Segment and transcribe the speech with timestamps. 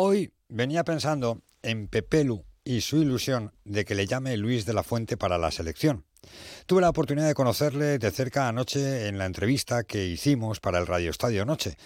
[0.00, 4.84] Hoy venía pensando en Pepelu y su ilusión de que le llame Luis de la
[4.84, 6.04] Fuente para la selección.
[6.66, 10.86] Tuve la oportunidad de conocerle de cerca anoche en la entrevista que hicimos para el
[10.86, 11.76] Radio Estadio Noche.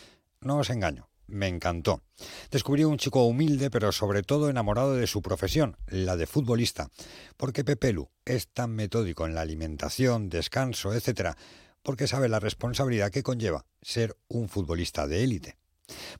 [0.42, 2.02] No os engaño, me encantó.
[2.50, 6.90] Descubrí un chico humilde, pero sobre todo enamorado de su profesión, la de futbolista,
[7.38, 11.30] porque Pepelu es tan metódico en la alimentación, descanso, etc.,
[11.82, 15.61] porque sabe la responsabilidad que conlleva ser un futbolista de élite.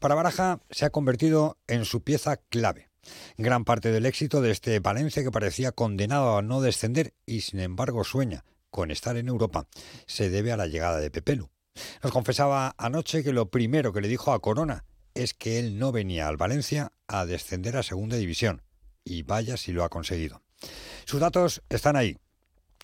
[0.00, 2.90] Para Baraja se ha convertido en su pieza clave.
[3.36, 7.60] Gran parte del éxito de este Valencia que parecía condenado a no descender y sin
[7.60, 9.66] embargo sueña con estar en Europa
[10.06, 11.51] se debe a la llegada de Pepelu.
[12.02, 15.92] Nos confesaba anoche que lo primero que le dijo a Corona es que él no
[15.92, 18.62] venía al Valencia a descender a segunda división
[19.04, 20.42] y vaya si lo ha conseguido.
[21.04, 22.16] Sus datos están ahí,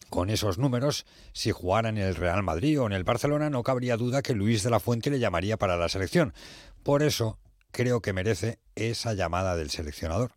[0.08, 3.96] con esos números, si jugara en el Real Madrid o en el Barcelona, no cabría
[3.96, 6.34] duda que Luis de la Fuente le llamaría para la selección.
[6.82, 7.38] Por eso
[7.70, 10.32] creo que merece esa llamada del seleccionador.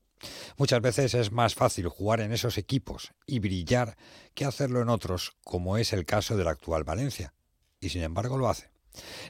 [0.58, 3.98] Muchas veces es más fácil jugar en esos equipos y brillar
[4.34, 7.34] que hacerlo en otros, como es el caso del actual Valencia.
[7.80, 8.71] Y sin embargo lo hace.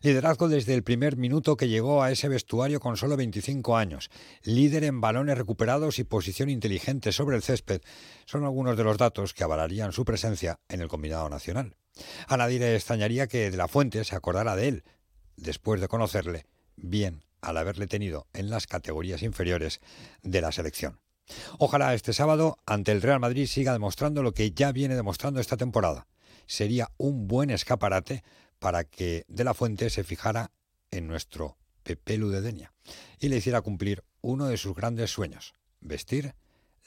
[0.02, 4.10] Liderazgo desde el primer minuto que llegó a ese vestuario con solo 25 años.
[4.44, 7.82] Líder en balones recuperados y posición inteligente sobre el césped
[8.26, 11.76] son algunos de los datos que avalarían su presencia en el combinado nacional.
[12.28, 14.84] A nadie le extrañaría que de la Fuente se acordara de él,
[15.36, 19.82] después de conocerle bien al haberle tenido en las categorías inferiores
[20.22, 21.00] de la selección.
[21.58, 25.58] Ojalá este sábado ante el Real Madrid siga demostrando lo que ya viene demostrando esta
[25.58, 26.08] temporada.
[26.46, 28.24] Sería un buen escaparate
[28.62, 30.52] para que De la Fuente se fijara
[30.92, 32.72] en nuestro Pepelu de Denia
[33.20, 36.36] y le hiciera cumplir uno de sus grandes sueños, vestir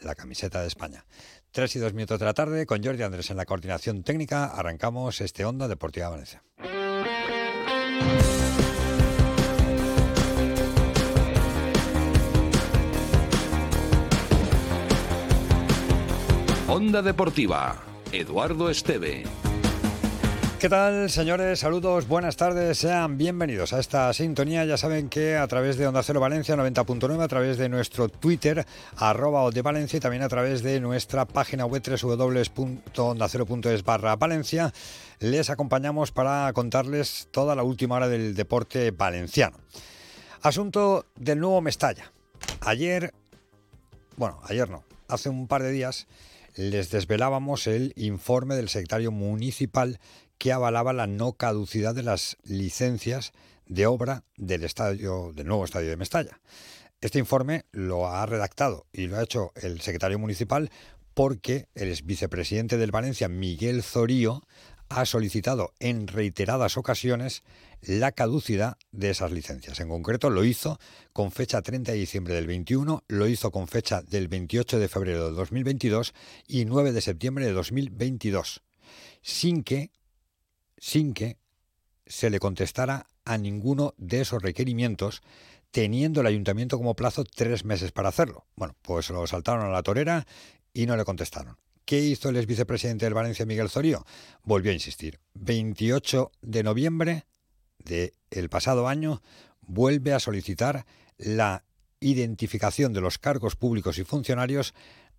[0.00, 1.04] la camiseta de España.
[1.50, 5.20] Tres y dos minutos de la tarde, con Jordi Andrés en la coordinación técnica, arrancamos
[5.20, 6.44] este Onda Deportiva Valencia.
[16.68, 19.24] Onda Deportiva, Eduardo Esteve.
[20.64, 21.58] ¿Qué tal, señores?
[21.58, 24.64] Saludos, buenas tardes, sean bienvenidos a esta sintonía.
[24.64, 28.64] Ya saben que a través de Onda Cero Valencia 90.9, a través de nuestro Twitter,
[28.96, 34.72] arroba de Valencia y también a través de nuestra página web www.ondacero.es barra Valencia,
[35.18, 39.58] les acompañamos para contarles toda la última hora del deporte valenciano.
[40.40, 42.10] Asunto del nuevo Mestalla.
[42.62, 43.12] Ayer,
[44.16, 46.06] bueno, ayer no, hace un par de días
[46.56, 49.98] les desvelábamos el informe del secretario municipal
[50.44, 53.32] que avalaba la no caducidad de las licencias
[53.64, 56.38] de obra del estadio del nuevo estadio de Mestalla.
[57.00, 60.70] Este informe lo ha redactado y lo ha hecho el secretario municipal
[61.14, 64.42] porque el vicepresidente del Valencia, Miguel Zorío,
[64.90, 67.42] ha solicitado en reiteradas ocasiones
[67.80, 69.80] la caducidad de esas licencias.
[69.80, 70.78] En concreto lo hizo
[71.14, 75.30] con fecha 30 de diciembre del 21, lo hizo con fecha del 28 de febrero
[75.30, 76.12] de 2022
[76.46, 78.62] y 9 de septiembre de 2022,
[79.22, 79.90] sin que
[80.84, 81.38] sin que
[82.04, 85.22] se le contestara a ninguno de esos requerimientos,
[85.70, 88.44] teniendo el ayuntamiento como plazo tres meses para hacerlo.
[88.54, 90.26] Bueno, pues lo saltaron a la torera
[90.74, 91.56] y no le contestaron.
[91.86, 94.04] ¿Qué hizo el ex vicepresidente del Valencia, Miguel Zorío?
[94.42, 95.20] Volvió a insistir.
[95.32, 97.24] 28 de noviembre
[97.78, 99.22] del pasado año
[99.62, 100.84] vuelve a solicitar
[101.16, 101.64] la
[101.98, 104.74] identificación de los cargos públicos y funcionarios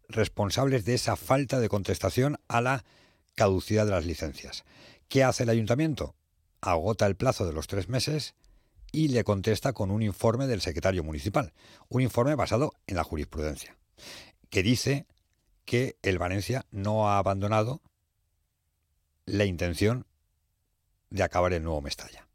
[0.10, 2.86] responsables de esa falta de contestación a la
[3.34, 4.64] caducidad de las licencias.
[5.08, 6.16] ¿Qué hace el ayuntamiento?
[6.62, 8.36] Agota el plazo de los tres meses
[8.92, 11.54] y le contesta con un informe del secretario municipal,
[11.90, 13.78] un informe basado en la jurisprudencia,
[14.50, 15.06] que dice
[15.66, 17.82] que el Valencia no ha abandonado
[19.26, 20.06] la intención
[21.10, 22.28] de acabar el nuevo Mestalla.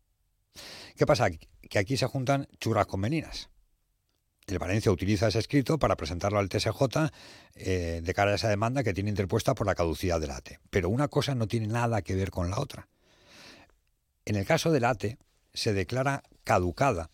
[0.96, 1.30] ¿Qué pasa?
[1.30, 3.48] Que aquí se juntan churras con meninas.
[4.50, 6.72] El Valencia utiliza ese escrito para presentarlo al TSJ
[7.54, 10.58] eh, de cara a esa demanda que tiene interpuesta por la caducidad del ATE.
[10.70, 12.88] Pero una cosa no tiene nada que ver con la otra.
[14.24, 15.18] En el caso del ATE
[15.54, 17.10] se declara caducada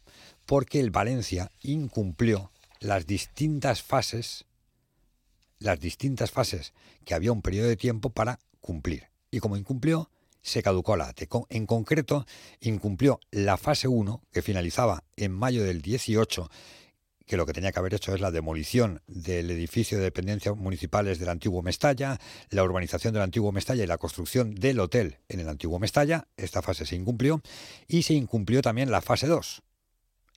[0.47, 4.47] porque el Valencia incumplió las distintas fases,
[5.59, 6.73] las distintas fases
[7.05, 9.09] que había un periodo de tiempo para cumplir.
[9.31, 10.11] Y como incumplió,
[10.41, 11.29] se caducó la ATE.
[11.51, 12.25] En concreto,
[12.61, 16.49] incumplió la fase 1, que finalizaba en mayo del 18
[17.27, 21.19] que lo que tenía que haber hecho es la demolición del edificio de dependencias municipales
[21.19, 22.19] del antiguo Mestalla,
[22.51, 26.29] la urbanización del antiguo Mestalla y la construcción del hotel en el antiguo Mestalla.
[26.37, 27.43] Esta fase se incumplió
[27.89, 29.63] y se incumplió también la fase 2.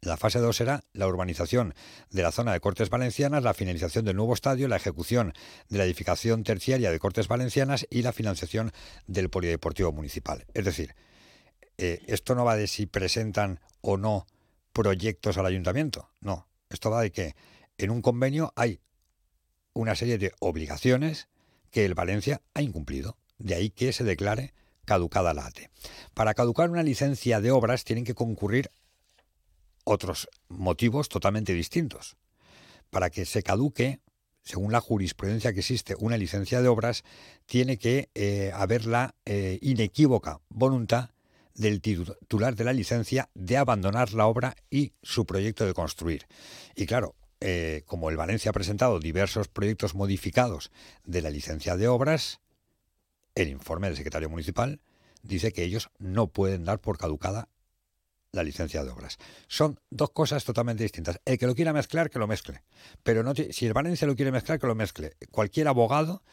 [0.02, 1.76] La fase 2 era la urbanización
[2.10, 5.34] de la zona de Cortes Valencianas, la finalización del nuevo estadio, la ejecución
[5.68, 8.72] de la edificación terciaria de Cortes Valencianas y la financiación
[9.08, 10.46] del polideportivo municipal.
[10.54, 10.96] Es decir,
[11.78, 14.26] eh, esto no va de si presentan o no
[14.72, 17.36] proyectos al ayuntamiento, no Esto va de que
[17.78, 18.80] en un convenio hay
[19.74, 21.28] una serie de obligaciones
[21.72, 23.18] que el Valencia ha incumplido.
[23.38, 24.54] De ahí que se declare
[24.86, 25.70] caducada la ATE.
[26.14, 28.70] Para caducar una licencia de obras tienen que concurrir
[29.84, 32.18] otros motivos totalmente distintos.
[32.90, 34.00] Para que se caduque,
[34.44, 37.04] según la jurisprudencia que existe, una licencia de obras,
[37.46, 41.12] tiene que eh, haber la eh, inequívoca voluntad
[41.60, 46.26] del titular de la licencia de abandonar la obra y su proyecto de construir.
[46.74, 50.72] Y claro, eh, como el Valencia ha presentado diversos proyectos modificados
[51.04, 52.40] de la licencia de obras,
[53.36, 54.80] el informe del secretario municipal
[55.22, 57.50] dice que ellos no pueden dar por caducada
[58.32, 59.18] la licencia de obras.
[59.50, 61.20] Son dos cosas totalmente distintas.
[61.26, 62.64] El que lo quiera mezclar, que lo mezcle.
[63.04, 65.18] Pero no si el Valencia lo quiere mezclar, que lo mezcle.
[65.30, 66.24] Cualquier abogado,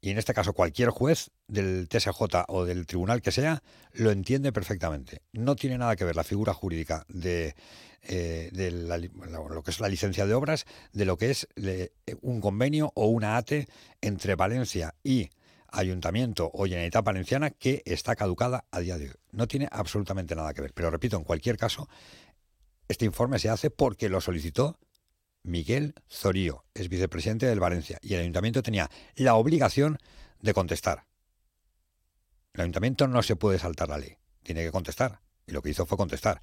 [0.00, 3.62] y en este caso cualquier juez del TSJ o del tribunal que sea,
[3.92, 5.22] lo entiende perfectamente.
[5.32, 7.54] No tiene nada que ver la figura jurídica de,
[8.02, 11.48] eh, lo que es la licencia de obras de lo que es
[12.22, 13.68] un convenio o una ATE
[14.00, 15.28] entre Valencia y
[15.72, 19.14] ayuntamiento o Generalitat Valenciana que está caducada a día de hoy.
[19.32, 20.72] No tiene absolutamente nada que ver.
[20.72, 21.88] Pero repito, en cualquier caso,
[22.88, 24.78] este informe se hace porque lo solicitó
[25.42, 29.98] Miguel Zorío, es vicepresidente del Valencia, y el ayuntamiento tenía la obligación
[30.40, 31.06] de contestar.
[32.52, 35.20] El ayuntamiento no se puede saltar la ley, tiene que contestar.
[35.46, 36.40] Y lo que hizo fue contestar.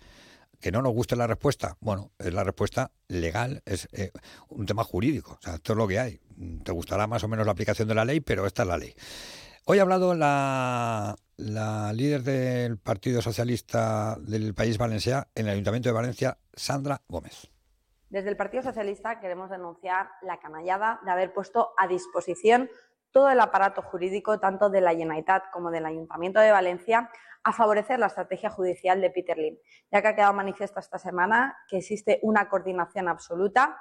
[0.60, 4.12] Que no nos guste la respuesta, bueno, es la respuesta legal, es eh,
[4.50, 5.38] un tema jurídico.
[5.40, 6.20] O sea, esto es lo que hay.
[6.64, 8.94] Te gustará más o menos la aplicación de la ley, pero esta es la ley.
[9.66, 15.90] Hoy ha hablado la, la líder del Partido Socialista del País Valenciano en el Ayuntamiento
[15.90, 17.50] de Valencia, Sandra Gómez.
[18.10, 22.70] Desde el Partido Socialista queremos denunciar la canallada de haber puesto a disposición
[23.12, 27.10] todo el aparato jurídico, tanto de la Generalitat como del Ayuntamiento de Valencia,
[27.44, 29.58] a favorecer la estrategia judicial de Peter Lim,
[29.92, 33.78] ya que ha quedado manifiesto esta semana que existe una coordinación absoluta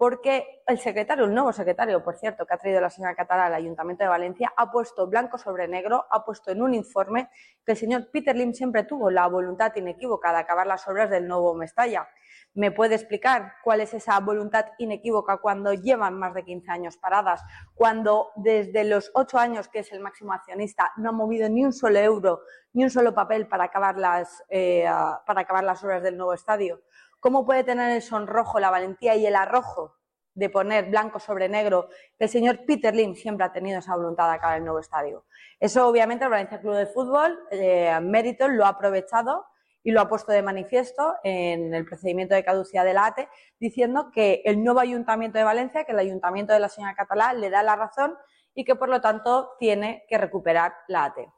[0.00, 3.54] porque el secretario, el nuevo secretario, por cierto, que ha traído la señora Catalá al
[3.54, 7.28] Ayuntamiento de Valencia, ha puesto blanco sobre negro, ha puesto en un informe
[7.66, 11.28] que el señor Peter Lim siempre tuvo la voluntad inequívoca de acabar las obras del
[11.28, 12.08] nuevo Mestalla.
[12.54, 17.42] ¿Me puede explicar cuál es esa voluntad inequívoca cuando llevan más de 15 años paradas,
[17.74, 21.72] cuando desde los ocho años que es el máximo accionista no ha movido ni un
[21.72, 22.40] solo euro,
[22.72, 24.84] ni un solo papel para acabar las, eh,
[25.26, 26.82] para acabar las obras del nuevo estadio?
[27.20, 29.96] ¿Cómo puede tener el sonrojo, la valentía y el arrojo
[30.34, 31.88] de poner blanco sobre negro
[32.18, 35.24] el señor Peter Lim siempre ha tenido esa voluntad de acabar el nuevo estadio?
[35.60, 39.46] Eso, obviamente, el Valencia Club de Fútbol, eh, mérito, lo ha aprovechado
[39.82, 43.28] y lo ha puesto de manifiesto en el procedimiento de caducidad de la ATE,
[43.58, 47.50] diciendo que el nuevo Ayuntamiento de Valencia, que el Ayuntamiento de la señora Catalá, le
[47.50, 48.14] da la razón
[48.54, 51.28] y que, por lo tanto, tiene que recuperar la ATE.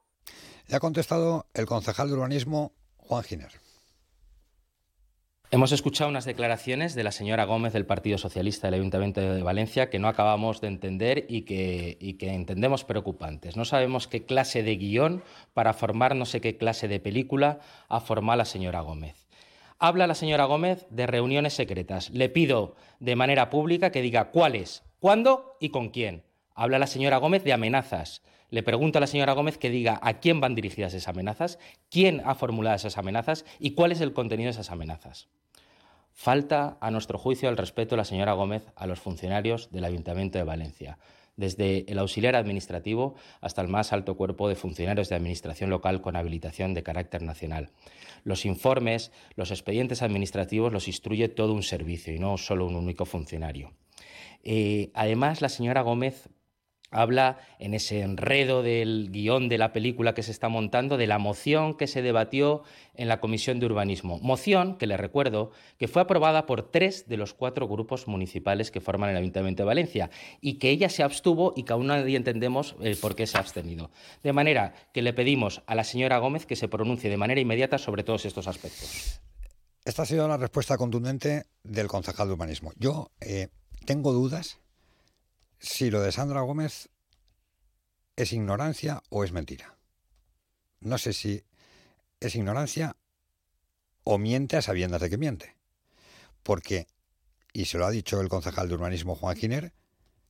[0.67, 3.53] Le ha contestado el concejal de urbanismo, Juan Giner.
[5.55, 9.91] Hemos escuchado unas declaraciones de la señora Gómez del Partido Socialista del Ayuntamiento de Valencia
[9.91, 13.55] que no acabamos de entender y que, entendemos preocupantes.
[13.55, 15.23] No sabemos qué clase de guion
[15.53, 17.61] para formar no sé qué clase de película
[17.91, 19.29] ha formado la señora Gómez.
[19.79, 22.09] Habla la señora Gómez de reuniones secretas.
[22.09, 26.25] Le pido de manera pública que diga cuáles, cuándo y con quién.
[26.55, 28.23] Habla la señora Gómez de amenazas.
[28.49, 31.59] Le pregunto a la señora Gómez que diga a quién van dirigidas esas amenazas,
[31.91, 35.29] quién ha formulado esas amenazas y cuál es el contenido de esas amenazas.
[36.15, 40.39] Falta, a nuestro juicio, el respeto de la señora Gómez a los funcionarios del Ayuntamiento
[40.39, 40.99] de Valencia,
[41.37, 46.17] desde el auxiliar administrativo hasta el más alto cuerpo de funcionarios de administración local con
[46.17, 47.71] habilitación de carácter nacional.
[48.25, 53.07] Los informes, los expedientes administrativos los instruye todo un servicio y no solo un único
[53.07, 53.73] funcionario.
[54.45, 56.29] Eh, además, la señora Gómez
[56.93, 61.19] habla en ese enredo del guion de la película que se está montando de la
[61.19, 62.63] moción que se debatió
[62.95, 64.19] en la Comisión de Urbanismo.
[64.21, 68.81] Moción que le recuerdo que fue aprobada por tres de los cuatro grupos municipales que
[68.81, 72.77] forman el Ayuntamiento de Valencia y que ella se abstuvo y que aún nadie entendemos
[72.81, 73.91] eh, por qué se ha abstenido.
[74.23, 77.79] De manera que le pedimos a la señora Gómez que se pronuncie de manera inmediata
[77.79, 79.21] sobre todos estos aspectos.
[79.85, 82.73] Esta ha sido la respuesta contundente del concejal de urbanismo.
[82.77, 83.49] Yo eh,
[83.85, 84.61] tengo dudas
[85.63, 86.91] si lo de Sandra Gómez
[88.17, 89.79] es ignorancia o es mentira.
[90.81, 91.45] No sé si
[92.21, 92.97] es ignorancia
[94.03, 95.57] o miente a sabiendas de que miente.
[96.43, 96.89] Porque,
[97.53, 99.73] y se lo ha dicho el concejal de urbanismo Juan Quiner,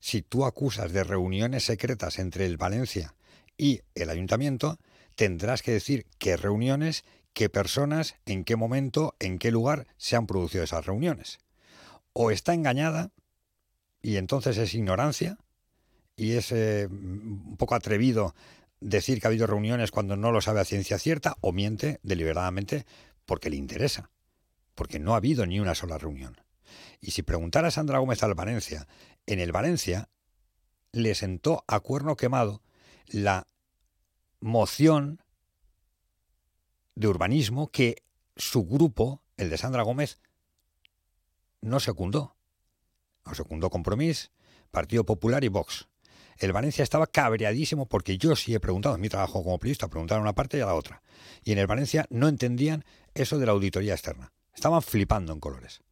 [0.00, 3.14] si tú acusas de reuniones secretas entre el Valencia
[3.56, 4.78] y el ayuntamiento,
[5.14, 10.26] tendrás que decir qué reuniones, qué personas, en qué momento, en qué lugar se han
[10.26, 11.38] producido esas reuniones.
[12.12, 13.12] O está engañada
[14.02, 15.38] y entonces es ignorancia
[16.16, 18.34] y es eh, un poco atrevido
[18.80, 22.84] decir que ha habido reuniones cuando no lo sabe a ciencia cierta o miente deliberadamente
[23.24, 24.10] porque le interesa,
[24.74, 26.40] porque no ha habido ni una sola reunión.
[27.00, 28.88] Y si preguntara a Sandra Gómez al Valencia,
[29.26, 30.08] en el Valencia
[30.92, 32.62] le sentó a cuerno quemado
[33.06, 33.46] la
[34.40, 35.22] moción
[36.94, 38.02] de urbanismo que
[38.36, 40.18] su grupo, el de Sandra Gómez,
[41.60, 42.36] no secundó.
[43.24, 44.30] No secundó Compromís,
[44.70, 45.88] Partido Popular y Vox.
[46.38, 50.20] El Valencia estaba cabreadísimo porque yo sí he preguntado, en mi trabajo como periodista, preguntar
[50.20, 51.02] una parte y a la otra.
[51.44, 54.32] Y en el Valencia no entendían eso de la auditoría externa.
[54.54, 55.82] Estaban flipando en colores.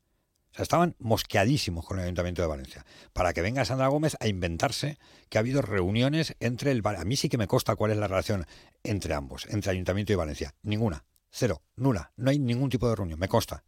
[0.52, 2.84] O sea, estaban mosqueadísimos con el Ayuntamiento de Valencia.
[3.12, 6.82] Para que venga Sandra Gómez a inventarse que ha habido reuniones entre el...
[6.84, 8.46] A mí sí que me consta cuál es la relación
[8.82, 10.54] entre ambos, entre Ayuntamiento y Valencia.
[10.62, 11.04] Ninguna.
[11.30, 11.62] Cero.
[11.76, 12.12] Nula.
[12.16, 13.20] No hay ningún tipo de reunión.
[13.20, 13.62] Me consta.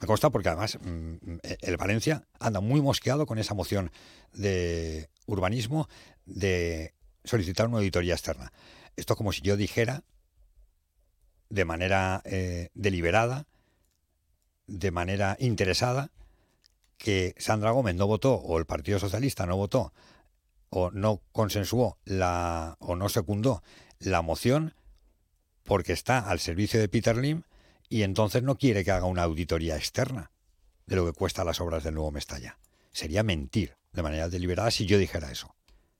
[0.00, 3.90] Me consta porque además mm, el Valencia anda muy mosqueado con esa moción
[4.32, 5.88] de urbanismo
[6.26, 8.52] de solicitar una auditoría externa.
[8.96, 10.02] Esto es como si yo dijera
[11.48, 13.46] de manera eh, deliberada,
[14.66, 16.10] de manera interesada,
[16.98, 19.92] que Sandra Gómez no votó o el Partido Socialista no votó
[20.70, 23.62] o no consensuó la o no secundó
[23.98, 24.74] la moción
[25.62, 27.42] porque está al servicio de Peter Lim
[27.88, 30.30] y entonces no quiere que haga una auditoría externa
[30.86, 32.58] de lo que cuesta las obras del nuevo Mestalla.
[32.92, 35.54] Sería mentir de manera deliberada si yo dijera eso.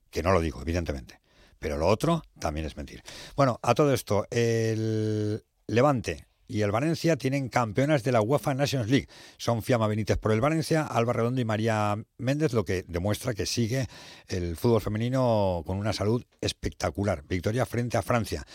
[0.09, 1.19] Que no lo digo, evidentemente.
[1.59, 3.03] Pero lo otro también es mentir.
[3.35, 8.89] Bueno, a todo esto, el Levante y el Valencia tienen campeonas de la UEFA Nations
[8.89, 9.07] League.
[9.37, 13.45] Son Fiamma Benítez por el Valencia, Alba Redondo y María Méndez, lo que demuestra que
[13.45, 13.87] sigue
[14.27, 17.23] el fútbol femenino con una salud espectacular.
[17.27, 18.45] Victoria frente a Francia.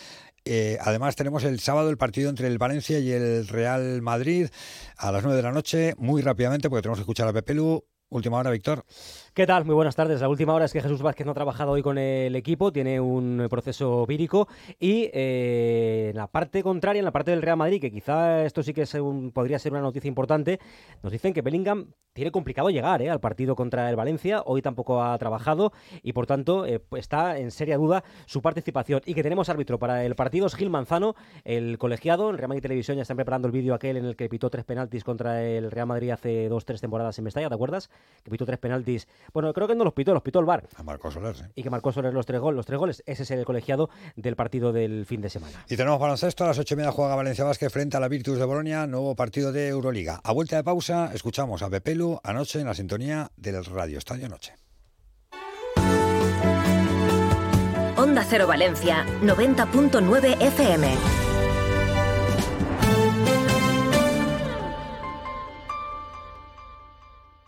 [0.44, 4.48] Eh, además tenemos el sábado el partido entre el Valencia y el Real Madrid
[4.96, 7.84] a las 9 de la noche, muy rápidamente porque tenemos que escuchar a Pepelu.
[8.08, 8.84] Última hora, Víctor.
[9.34, 9.64] ¿Qué tal?
[9.64, 10.20] Muy buenas tardes.
[10.20, 13.00] La última hora es que Jesús Vázquez no ha trabajado hoy con el equipo, tiene
[13.00, 14.46] un proceso vírico
[14.78, 18.62] y eh, en la parte contraria, en la parte del Real Madrid, que quizá esto
[18.62, 18.84] sí que
[19.32, 20.60] podría ser una noticia importante,
[21.02, 25.02] nos dicen que Bellingham tiene complicado llegar eh, al partido contra el Valencia, hoy tampoco
[25.02, 25.72] ha trabajado
[26.02, 30.04] y por tanto eh, está en seria duda su participación y que tenemos árbitro para
[30.04, 33.52] el partido es Gil Manzano, el colegiado, en Real Madrid Televisión ya están preparando el
[33.52, 36.82] vídeo aquel en el que pitó tres penaltis contra el Real Madrid hace dos, tres
[36.82, 37.88] temporadas en Mestalla, ¿te acuerdas?
[38.22, 40.68] Que pitó tres penaltis bueno, creo que no los pitó, los pitó el bar.
[40.76, 41.44] A Marcos Soler, sí.
[41.54, 43.02] Y que Marcos Soler los tres, goles, los tres goles.
[43.06, 45.64] Ese es el colegiado del partido del fin de semana.
[45.68, 46.44] Y tenemos baloncesto.
[46.44, 48.86] A las ocho y media juega Valencia Vázquez frente a la Virtus de Bolonia.
[48.86, 50.20] Nuevo partido de Euroliga.
[50.22, 54.54] A vuelta de pausa, escuchamos a Pepelu anoche en la sintonía del Radio Estadio Noche.
[57.96, 61.31] Onda Cero Valencia, 90.9 FM.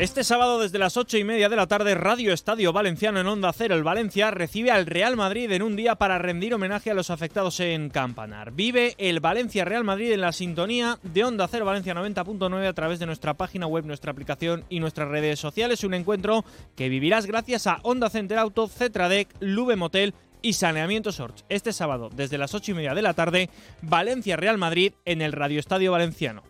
[0.00, 3.52] Este sábado desde las ocho y media de la tarde, Radio Estadio Valenciano en Onda
[3.52, 7.10] Cero, el Valencia recibe al Real Madrid en un día para rendir homenaje a los
[7.10, 8.52] afectados en Campanar.
[8.52, 12.98] Vive el Valencia Real Madrid en la sintonía de Onda Cero Valencia 90.9 a través
[12.98, 15.84] de nuestra página web, nuestra aplicación y nuestras redes sociales.
[15.84, 21.44] Un encuentro que vivirás gracias a Onda Center Auto, Cetradec, Lube Motel y Saneamiento Sorts.
[21.50, 23.50] Este sábado desde las ocho y media de la tarde,
[23.82, 26.49] Valencia Real Madrid en el Radio Estadio Valenciano.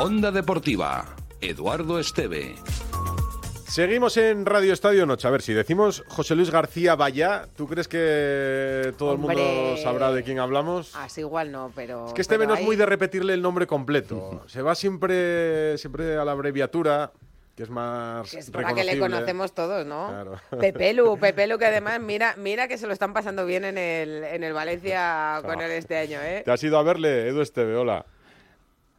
[0.00, 1.04] Onda Deportiva,
[1.40, 2.54] Eduardo Esteve.
[3.66, 5.26] Seguimos en Radio Estadio Noche.
[5.26, 10.12] A ver, si decimos José Luis García Vaya, ¿tú crees que todo el mundo sabrá
[10.12, 10.94] de quién hablamos?
[10.94, 12.06] Así igual no, pero.
[12.06, 14.44] Es que este no es muy de repetirle el nombre completo.
[14.46, 17.10] Se va siempre, siempre a la abreviatura
[17.56, 20.10] que es más que es para que le conocemos todos, ¿no?
[20.10, 20.40] Claro.
[20.60, 24.44] Pepelu, Pepelu que además mira, mira que se lo están pasando bien en el, en
[24.44, 26.42] el Valencia con él este año, ¿eh?
[26.44, 28.06] Te has ido a verle, Edu Esteve, hola.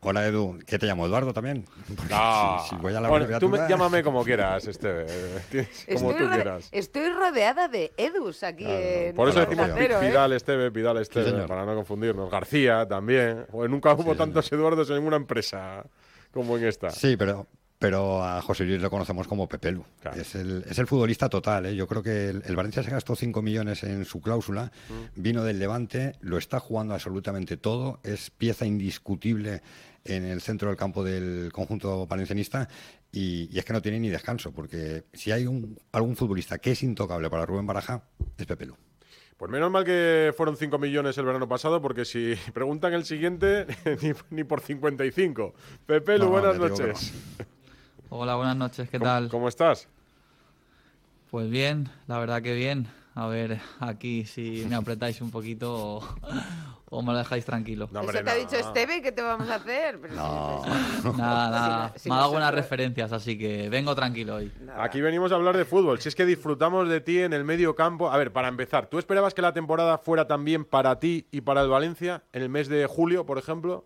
[0.01, 1.05] Hola Edu, ¿qué te llamo?
[1.05, 1.65] ¿Eduardo también?
[2.09, 2.65] No.
[2.69, 5.05] Si, voy a la bueno, tú me, llámame como quieras, este,
[5.93, 6.69] como tú quieras.
[6.71, 11.75] Estoy rodeada de Edus aquí en Por eso decimos Pidal, Esteve, Pidal, Esteve, para no
[11.75, 12.31] confundirnos.
[12.31, 13.45] García también.
[13.51, 15.85] nunca hubo tantos Eduardos en ninguna empresa
[16.31, 16.89] como en esta.
[16.91, 17.47] Sí, pero
[17.79, 19.85] pero a José Luis lo conocemos como Pepelu.
[20.13, 21.65] Es, el, es el futbolista total.
[21.65, 21.75] ¿eh?
[21.75, 25.21] Yo creo que el, Valencia se gastó 5 millones en su cláusula, mm.
[25.21, 29.61] vino del Levante, lo está jugando absolutamente todo, es pieza indiscutible
[30.05, 32.67] en el centro del campo del conjunto valencianista
[33.11, 36.83] y, es que no tiene ni descanso, porque si hay un, algún futbolista que es
[36.83, 38.03] intocable para Rubén Baraja,
[38.37, 38.75] es Pepelu.
[39.37, 43.67] Pues menos mal que fueron 5 millones el verano pasado, porque si preguntan el siguiente,
[44.29, 45.53] ni, por 55.
[45.85, 47.13] Pepelu, buenas noches.
[48.09, 49.29] Hola, buenas noches, ¿qué tal?
[49.29, 49.87] ¿Cómo estás?
[51.31, 52.87] Pues bien, la verdad que bien.
[53.15, 56.01] A ver, aquí si me apretáis un poquito o,
[56.91, 57.87] me lo dejáis tranquilo.
[57.91, 59.01] No, ¿Eso te ha dicho Esteve?
[59.01, 59.99] ¿Qué te vamos a hacer?
[60.11, 60.63] no.
[61.15, 61.93] Nada, nada.
[62.05, 64.51] me ha dado buenas referencias, así que vengo tranquilo hoy.
[64.77, 65.99] Aquí venimos a hablar de fútbol.
[65.99, 68.11] Si es que disfrutamos de ti en el medio campo.
[68.11, 71.61] A ver, para empezar, ¿tú esperabas que la temporada fuera también para ti y para
[71.61, 73.85] el Valencia en el mes de julio, por ejemplo?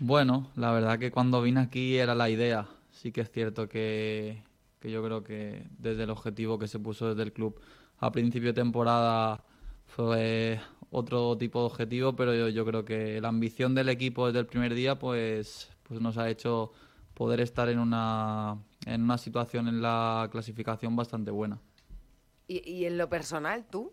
[0.00, 2.68] Bueno, la verdad que cuando vine aquí era la idea.
[2.92, 4.42] Sí que es cierto que,
[4.82, 7.60] yo creo que desde el objetivo que se puso desde el club
[7.98, 9.42] a principio de temporada
[9.86, 14.46] fue otro tipo de objetivo, pero yo, creo que la ambición del equipo desde el
[14.46, 16.72] primer día pues, pues nos ha hecho
[17.14, 21.58] poder estar en una, en una situación en la clasificación bastante buena.
[22.46, 23.92] ¿Y, ¿Y, en lo personal, tú?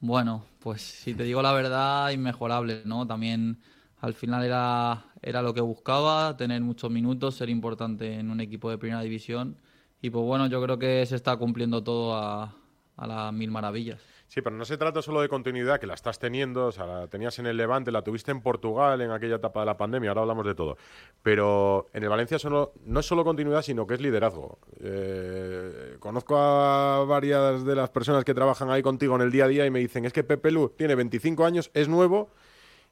[0.00, 3.06] Bueno, pues si te digo la verdad, inmejorable, ¿no?
[3.06, 3.58] También
[4.00, 8.70] al final era, era lo que buscaba, tener muchos minutos, ser importante en un equipo
[8.70, 9.56] de primera división.
[10.00, 12.54] Y pues bueno, yo creo que se está cumpliendo todo a,
[12.96, 14.13] a las mil maravillas.
[14.26, 17.06] Sí, pero no se trata solo de continuidad, que la estás teniendo, o sea, la
[17.06, 20.22] tenías en el Levante, la tuviste en Portugal en aquella etapa de la pandemia, ahora
[20.22, 20.76] hablamos de todo.
[21.22, 24.58] Pero en el Valencia solo, no es solo continuidad, sino que es liderazgo.
[24.80, 29.48] Eh, conozco a varias de las personas que trabajan ahí contigo en el día a
[29.48, 32.30] día y me dicen, es que Pepe Lu tiene 25 años, es nuevo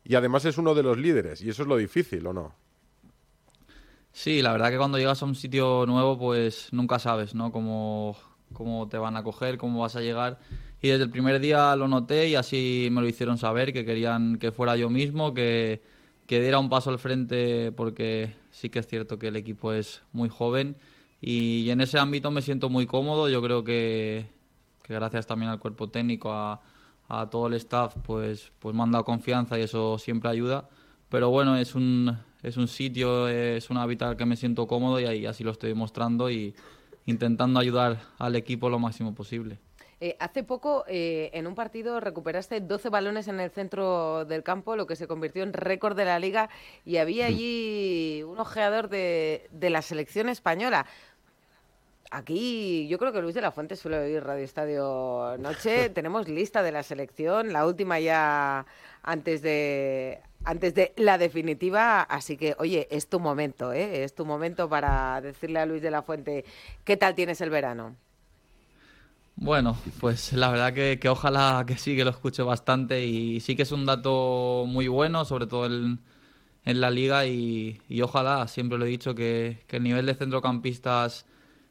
[0.04, 2.54] y además es uno de los líderes, y eso es lo difícil, ¿o no?
[4.12, 7.50] Sí, la verdad que cuando llegas a un sitio nuevo, pues nunca sabes, ¿no?
[7.50, 8.16] Cómo,
[8.52, 10.38] cómo te van a coger, cómo vas a llegar.
[10.82, 14.36] Y desde el primer día lo noté y así me lo hicieron saber, que querían
[14.38, 15.80] que fuera yo mismo, que,
[16.26, 20.02] que diera un paso al frente, porque sí que es cierto que el equipo es
[20.12, 20.76] muy joven.
[21.20, 23.28] Y en ese ámbito me siento muy cómodo.
[23.28, 24.26] Yo creo que,
[24.88, 26.60] gracias también al cuerpo técnico, a,
[27.08, 30.68] a todo el staff, pues, pues me han dado confianza y eso siempre ayuda.
[31.08, 35.26] Pero bueno, es un, es un sitio, es un hábitat que me siento cómodo y
[35.26, 36.54] así lo estoy demostrando y
[37.06, 39.58] intentando ayudar al equipo lo máximo posible.
[40.04, 44.74] Eh, hace poco, eh, en un partido, recuperaste 12 balones en el centro del campo,
[44.74, 46.50] lo que se convirtió en récord de la liga,
[46.84, 50.86] y había allí un ojeador de, de la selección española.
[52.10, 55.88] Aquí yo creo que Luis de la Fuente suele oír Radio Estadio Noche.
[55.94, 58.66] Tenemos lista de la selección, la última ya
[59.04, 64.02] antes de antes de la definitiva, así que oye, es tu momento, ¿eh?
[64.02, 66.44] es tu momento para decirle a Luis de la Fuente
[66.84, 67.94] qué tal tienes el verano.
[69.42, 73.62] Bueno, pues la verdad que, ojalá que sí, que lo escuche bastante y sí que
[73.62, 76.00] es un dato muy bueno, sobre todo en,
[76.64, 81.26] la liga y, ojalá, siempre lo he dicho, que, que el nivel de centrocampistas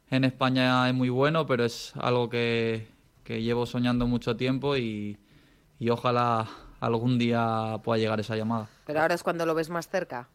[0.10, 2.90] en España es muy bueno, pero es algo que,
[3.26, 5.18] llevo soñando mucho tiempo y,
[5.90, 6.50] ojalá
[6.82, 8.68] algún día pueda llegar esa llamada.
[8.86, 10.28] Pero ahora es cuando lo ves más cerca.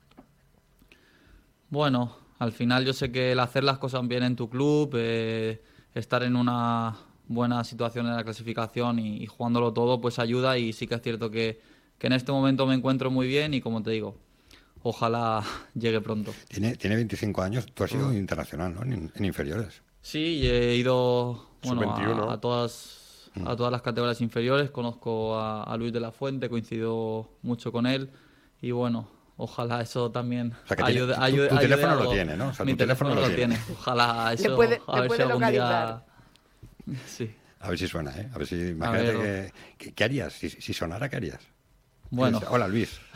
[1.69, 5.63] Bueno, al final yo sé que el hacer las cosas bien en tu club, eh,
[5.93, 6.97] estar en una
[7.29, 11.31] buena situación en la clasificación y, jugándolo todo, pues ayuda y sí que es cierto
[11.31, 11.61] que,
[11.99, 14.17] que en este momento me encuentro muy bien y como te digo,
[14.83, 15.43] ojalá
[15.75, 16.33] llegue pronto.
[16.49, 18.83] Tiene, tiene 25 años, tú has sido internacional, ¿no?
[18.83, 19.83] En, inferiores.
[20.03, 23.57] Sí, he ido bueno, a, todas a mm.
[23.57, 28.11] todas las categorías inferiores, conozco a, Luis de la Fuente, coincido mucho con él
[28.63, 32.53] y bueno, ojalá eso también ayude, ayude, tu, teléfono lo tiene, ¿no?
[32.65, 33.59] mi teléfono, lo tiene.
[33.73, 36.05] Ojalá eso, a ver si algún día...
[37.07, 37.31] Sí.
[37.59, 38.29] A ver si suena, ¿eh?
[38.33, 40.35] A ver si, imagínate que, ¿qué harías?
[40.35, 41.41] Si, si sonara, ¿qué harías?
[42.11, 42.41] Bueno.
[42.49, 43.01] Hola, Luis.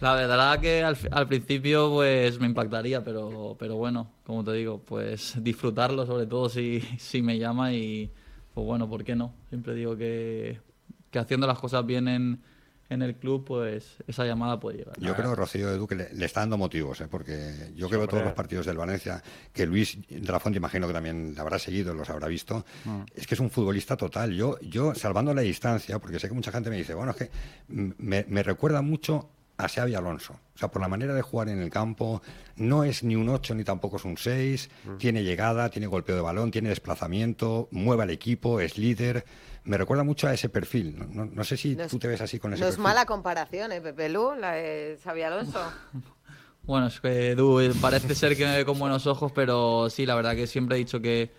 [0.00, 5.34] La verdad que al, principio pues me impactaría, pero, pero bueno, como te digo, pues
[5.40, 8.10] disfrutarlo sobre todo si, si me llama y
[8.52, 9.32] pues bueno, ¿por qué no?
[9.48, 10.60] Siempre digo que,
[11.08, 12.42] que haciendo las cosas bien en,
[12.92, 14.98] en el club, pues esa llamada puede llegar.
[14.98, 17.08] Yo creo, Rocío Edu, que le, está dando motivos, ¿eh?
[17.10, 20.92] porque yo creo todos los partidos del Valencia, que Luis de la Fuente imagino que
[20.92, 23.02] también habrá seguido, los habrá visto, mm.
[23.14, 24.32] es que es un futbolista total.
[24.32, 27.30] Yo, yo, salvando la distancia, porque sé que mucha gente me dice, bueno, es que
[27.68, 30.34] me, me recuerda mucho a Xavi Alonso.
[30.54, 32.22] O sea, por la manera de jugar en el campo,
[32.56, 34.96] no es ni un 8 ni tampoco es un 6, mm.
[34.96, 39.24] tiene llegada, tiene golpeo de balón, tiene desplazamiento, mueve al equipo, es líder.
[39.64, 40.96] Me recuerda mucho a ese perfil.
[41.10, 42.78] No, sé si tú te ves así con ese perfil.
[42.78, 45.60] No es mala comparación, ¿eh, Pepe Lu, la de Xavi Alonso?
[46.64, 50.04] bueno, es que Edu eh, parece ser que me ve con buenos ojos, pero sí,
[50.04, 51.30] la verdad que siempre he dicho que,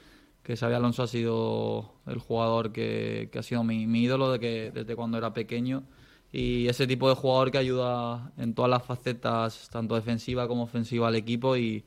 [0.41, 4.71] que Xavi Alonso ha sido el jugador que, ha sido mi, mi ídolo de que,
[4.73, 5.83] desde cuando era pequeño
[6.33, 11.07] y ese tipo de jugador que ayuda en todas las facetas, tanto defensiva como ofensiva
[11.07, 11.85] al equipo y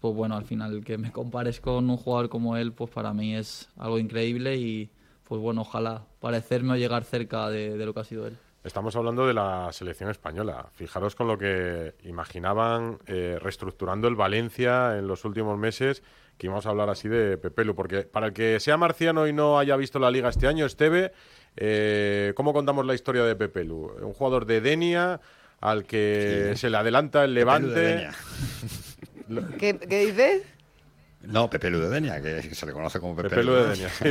[0.00, 3.34] pues bueno, al final que me compares con un jugador como él, pues para mí
[3.34, 4.90] es algo increíble y
[5.30, 8.36] pues bueno, ojalá parecerme o llegar cerca de, lo que ha sido él.
[8.64, 10.66] Estamos hablando de la selección española.
[10.74, 16.02] Fijaros con lo que imaginaban eh, reestructurando el Valencia en los últimos meses,
[16.36, 19.60] que íbamos a hablar así de Pepelu, porque para el que sea marciano y no
[19.60, 21.12] haya visto la liga este año, Esteve,
[21.56, 23.92] eh, ¿Cómo contamos la historia de Pepe Lu?
[24.02, 25.20] Un jugador de Denia
[25.60, 28.08] al que se le adelanta el Levante.
[29.60, 30.42] ¿Qué, ¿Qué dices?
[31.22, 33.88] No, Pepe Ludedenia, que se le conoce como Pepe, Pepe Ludedenia.
[33.90, 34.08] Sí,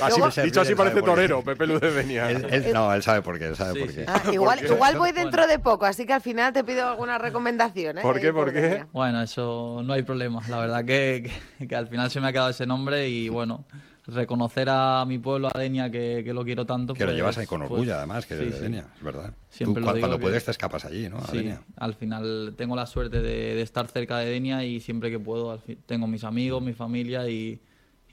[0.00, 2.30] así, dicho así parece torero, Pepe Ludedenia.
[2.30, 4.04] Él, no, él sabe por qué, él sabe por qué.
[4.06, 7.98] Ah, igual, igual voy dentro de poco, así que al final te pido alguna recomendación.
[7.98, 8.02] ¿eh?
[8.02, 8.32] ¿Por qué?
[8.32, 8.84] ¿Por qué?
[8.92, 10.42] Bueno, eso no hay problema.
[10.48, 11.30] La verdad que,
[11.66, 13.64] que al final se me ha quedado ese nombre y bueno
[14.06, 16.94] reconocer a mi pueblo, a Denia, que, lo quiero tanto.
[16.94, 19.32] Que lo llevas ahí con pues, orgullo, además, que es de Denia, es verdad.
[19.48, 21.20] Siempre cuando puedes te escapas allí, ¿no?
[21.26, 25.18] sí, al final tengo la suerte de, de, estar cerca de Denia y siempre que
[25.18, 27.60] puedo tengo mis amigos, mi familia y,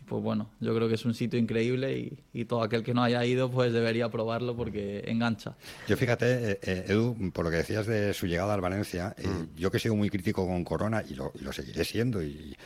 [0.09, 3.23] pues bueno, yo creo que es un sitio increíble y, todo aquel que no haya
[3.25, 5.55] ido pues debería probarlo porque engancha.
[5.87, 9.27] Yo fíjate, eh, eh, Edu, por lo que decías de su llegada al Valencia, eh,
[9.27, 9.55] mm.
[9.55, 12.57] yo que he sido muy crítico con Corona y lo, seguiré siendo y,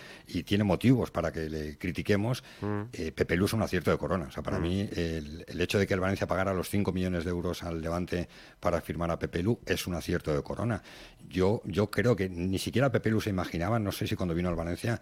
[0.46, 3.12] tiene motivos para que le critiquemos, mm.
[3.14, 4.26] Pepe Lu es un acierto de Corona.
[4.30, 4.62] O sea, para mm.
[4.62, 8.30] mí el, hecho de que el Valencia pagara los 5 millones de euros al Levante
[8.62, 10.82] para firmar a Pepe Lu es un acierto de Corona.
[11.28, 14.48] Yo, yo creo que ni siquiera Pepe Lu se imaginaba, no sé si cuando vino
[14.48, 15.02] al Valencia,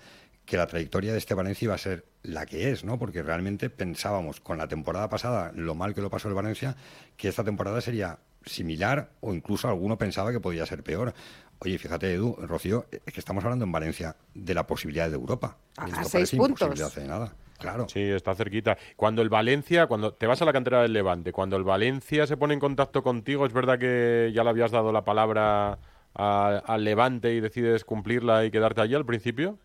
[0.51, 2.99] que la trayectoria de este Valencia iba a ser la que es, ¿no?
[2.99, 6.75] Porque realmente pensábamos con la temporada pasada, lo mal que lo pasó el Valencia,
[7.15, 11.13] que esta temporada sería similar o incluso alguno pensaba que podía ser peor.
[11.59, 15.55] Oye, fíjate, Edu, Rocío, es que estamos hablando en Valencia de la posibilidad de Europa.
[15.77, 16.95] A, a seis puntos.
[16.95, 17.33] De nada.
[17.57, 17.87] Claro.
[17.87, 18.77] Sí, está cerquita.
[18.97, 22.35] Cuando el Valencia, cuando te vas a la cantera del Levante, cuando el Valencia se
[22.35, 25.79] pone en contacto contigo, es verdad que ya le habías dado la palabra
[26.13, 29.57] al Levante y decides cumplirla y quedarte allí al principio.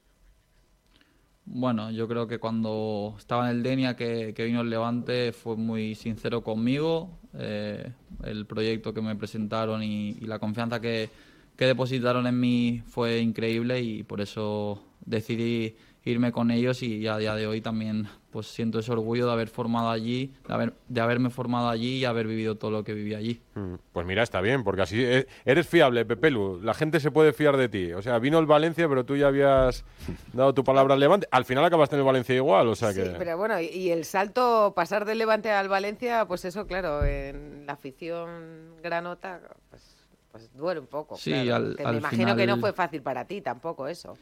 [1.46, 5.94] Bueno, yo creo que cuando estaba en el Denia, que, vino el Levante, fue muy
[5.94, 7.18] sincero conmigo.
[7.34, 7.92] Eh,
[8.24, 11.08] el proyecto que me presentaron y, la confianza que,
[11.56, 15.76] que, depositaron en mí fue increíble y por eso decidí
[16.06, 19.48] irme con ellos y a día de hoy también pues siento ese orgullo de haber
[19.48, 23.14] formado allí, de, haber, de haberme formado allí y haber vivido todo lo que viví
[23.14, 23.40] allí.
[23.54, 27.32] Mm, pues mira, está bien, porque así e, eres fiable, Pepelu, la gente se puede
[27.32, 27.92] fiar de ti.
[27.92, 29.84] O sea, vino el Valencia, pero tú ya habías
[30.32, 31.26] dado tu palabra al Levante.
[31.30, 33.06] Al final acabaste en el Valencia igual, o sea que...
[33.06, 37.66] Sí, pero bueno, y el salto, pasar del Levante al Valencia, pues eso, claro, en
[37.66, 39.40] la afición granota,
[39.70, 39.96] pues,
[40.30, 41.16] pues duele un poco.
[41.16, 44.16] Sí, al, me imagino que no fue fácil para ti tampoco eso.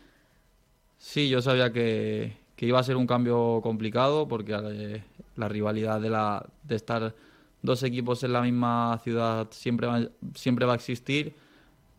[1.04, 5.04] Sí, yo sabía que, iba a ser un cambio complicado porque eh,
[5.36, 7.14] la rivalidad de, la, de estar
[7.60, 10.00] dos equipos en la misma ciudad siempre va,
[10.34, 11.34] siempre va a existir,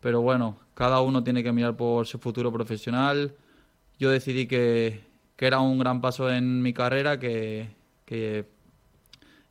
[0.00, 3.32] pero bueno, cada uno tiene que mirar por su futuro profesional.
[3.96, 5.04] Yo decidí que,
[5.38, 7.68] era un gran paso en mi carrera, que,
[8.04, 8.44] que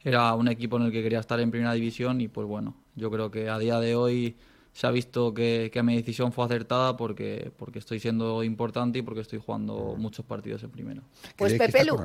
[0.04, 3.10] era un equipo en el que quería estar en primera división y pues bueno, yo
[3.10, 4.36] creo que a día de hoy
[4.76, 9.22] se ha visto que, mi decisión fue acertada porque, porque estoy siendo importante y porque
[9.22, 11.02] estoy jugando muchos partidos en primero.
[11.38, 11.98] Pues Pepe Lu.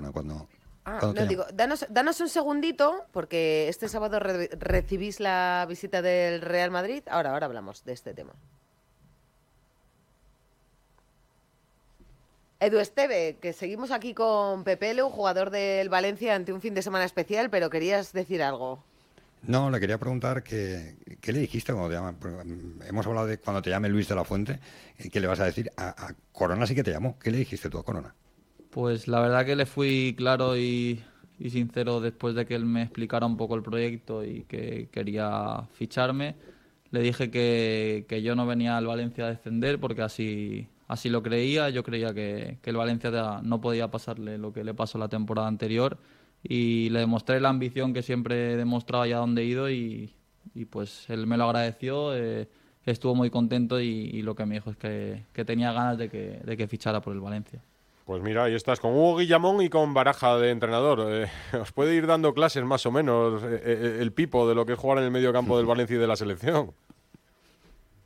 [0.84, 6.70] Ah, no, digo, danos, danos, un segundito, porque este sábado recibís la visita del Real
[6.70, 7.02] Madrid.
[7.10, 8.34] Ahora, ahora hablamos de este tema.
[12.60, 16.82] Edu Esteve, que seguimos aquí con Pepe Lu, jugador del Valencia ante un fin de
[16.82, 18.84] semana especial, pero querías decir algo.
[19.42, 22.12] No, le quería preguntar que, qué le dijiste cuando te llama.
[22.12, 24.60] Mm, hemos hablado de cuando te llame Luis de la Fuente,
[24.98, 25.70] eh, ¿qué le vas a decir?
[25.76, 27.18] A, Corona sí que te llamó.
[27.18, 28.14] ¿Qué le dijiste tú a Corona?
[28.70, 31.02] Pues la verdad que le fui claro y,
[31.48, 36.36] sincero después de que él me explicara un poco el proyecto y que quería ficharme.
[36.90, 41.70] Le dije que, yo no venía al Valencia a defender porque así, así lo creía.
[41.70, 45.48] Yo creía que, que el Valencia no podía pasarle lo que le pasó la temporada
[45.48, 45.98] anterior
[46.42, 50.14] y le demostré la ambición que siempre he demostrado allá donde he ido y,
[50.54, 52.48] y pues él me lo agradeció, eh,
[52.86, 56.40] estuvo muy contento y, lo que me dijo es que, que tenía ganas de que,
[56.44, 57.62] de que fichara por el Valencia.
[58.10, 61.06] Pues mira, ahí estás con Hugo Guillamón y con Baraja de entrenador.
[61.08, 64.66] Eh, os puede ir dando clases más o menos eh, eh, el pipo de lo
[64.66, 66.72] que es jugar en el medio campo del Valencia y de la selección.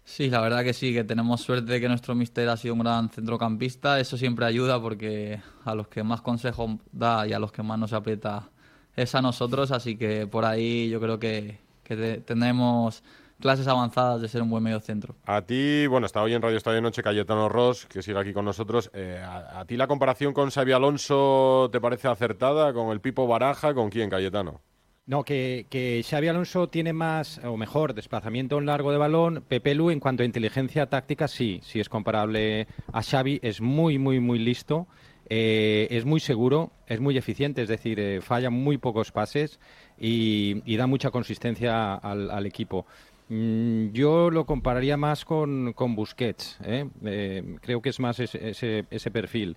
[0.04, 2.80] Sí, la verdad que sí, que tenemos suerte de que nuestro mister ha sido un
[2.80, 3.98] gran centrocampista.
[3.98, 7.78] Eso siempre ayuda porque a los que más consejos da y a los que más
[7.78, 8.50] nos aprieta
[8.94, 9.70] es a nosotros.
[9.70, 13.02] Así que por ahí yo creo que, que tendremos
[13.40, 15.16] clases avanzadas de ser un buen medio centro.
[15.24, 18.44] A ti, bueno, está hoy en Radio Estadio Noche Cayetano Ross, que sigue aquí con
[18.44, 18.90] nosotros.
[18.92, 22.72] Eh, a, ti la comparación con Xavi Alonso te parece acertada?
[22.72, 23.74] ¿Con el Pipo Baraja?
[23.74, 24.60] ¿Con quién, Cayetano?
[25.06, 29.44] No, que, que, Xavi Alonso tiene más, o mejor, desplazamiento en largo de balón.
[29.46, 33.38] Pepe Lu, en cuanto a inteligencia táctica, sí, sí es comparable a Xavi.
[33.42, 34.86] Es muy, muy, muy listo.
[35.28, 39.58] Eh, es muy seguro, es muy eficiente, es decir, eh, falla muy pocos pases
[39.98, 42.86] y, da mucha consistencia al equipo.
[43.28, 46.58] Mm, yo lo compararía más con, con Busquets.
[46.62, 46.86] ¿eh?
[47.04, 49.56] Eh, creo que es más ese, ese, perfil.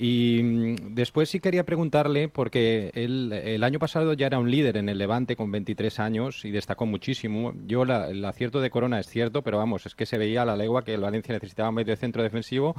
[0.00, 4.76] Y mm, después sí quería preguntarle, porque él, el año pasado ya era un líder
[4.76, 7.52] en el Levante con 23 años y destacó muchísimo.
[7.66, 10.56] Yo el acierto de Corona es cierto, pero vamos, es que se veía a la
[10.56, 12.76] legua que el Valencia necesitaba medio centro defensivo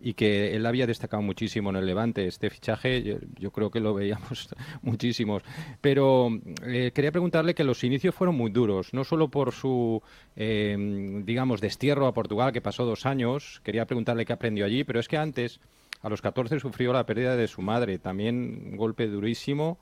[0.00, 2.26] y que él había destacado muchísimo en el Levante.
[2.26, 4.48] Este fichaje yo, creo que lo veíamos
[4.82, 5.42] muchísimos.
[5.82, 6.30] Pero
[6.66, 10.02] eh, quería preguntarle que los inicios fueron muy duros, no solo por su,
[10.36, 13.60] eh, digamos, destierro a Portugal, que pasó dos años.
[13.62, 15.60] Quería preguntarle qué aprendió allí, pero es que antes,
[16.02, 19.78] a los 14, sufrió la pérdida de su madre, también un golpe durísimo.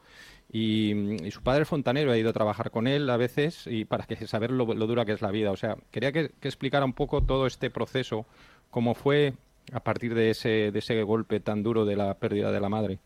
[0.53, 0.95] Y,
[1.31, 4.51] su padre fontanero ha ido a trabajar con él a veces y para que saber
[4.51, 5.51] lo, dura que es la vida.
[5.51, 8.27] O sea, quería que, explicara un poco todo este proceso,
[8.71, 9.35] cómo fue
[9.73, 12.99] a partir de ese, de ese golpe tan duro de la pérdida de la madre?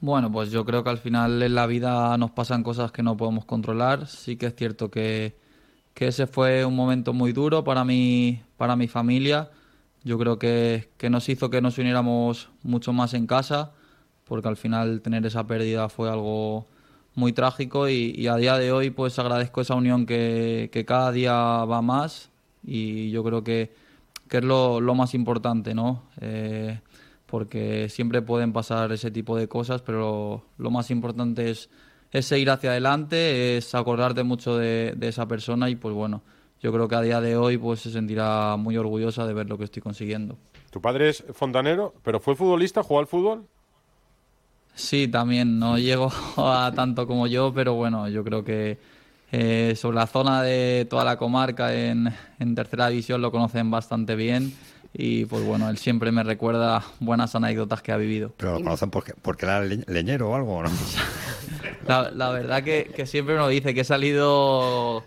[0.00, 3.16] Bueno, pues yo creo que al final en la vida nos pasan cosas que no
[3.16, 4.06] podemos controlar.
[4.06, 5.36] Sí que es cierto que,
[5.94, 9.50] que ese fue un momento muy duro para mí, para mi familia.
[10.04, 13.72] Yo creo que, que nos hizo que nos uniéramos mucho más en casa,
[14.24, 16.66] porque al final tener esa pérdida fue algo
[17.14, 21.34] muy trágico y, a día de hoy pues agradezco esa unión que, que cada día
[21.34, 22.30] va más
[22.64, 23.72] y yo creo que
[24.28, 26.04] que es lo, más importante, ¿no?
[26.20, 26.78] Eh,
[27.26, 31.68] porque siempre pueden pasar ese tipo de cosas, pero lo más importante es,
[32.12, 36.22] es seguir hacia adelante, es acordarte mucho de, esa persona y pues bueno,
[36.60, 39.58] yo creo que a día de hoy pues se sentirá muy orgullosa de ver lo
[39.58, 40.36] que estoy consiguiendo.
[40.70, 43.46] ¿Tu padre es fontanero, pero fue futbolista, jugó al fútbol?
[44.74, 48.78] Sí, también, no llego a tanto como yo, pero bueno, yo creo que
[49.30, 52.14] eh, sobre la zona de toda la comarca en,
[52.54, 54.54] tercera división lo conocen bastante bien
[54.94, 58.32] y pues bueno, él siempre me recuerda buenas anécdotas que ha vivido.
[58.36, 60.70] Pero lo conocen porque, porque era leñero o algo, ¿no?
[62.14, 65.04] la, verdad que, siempre me lo dice, que he salido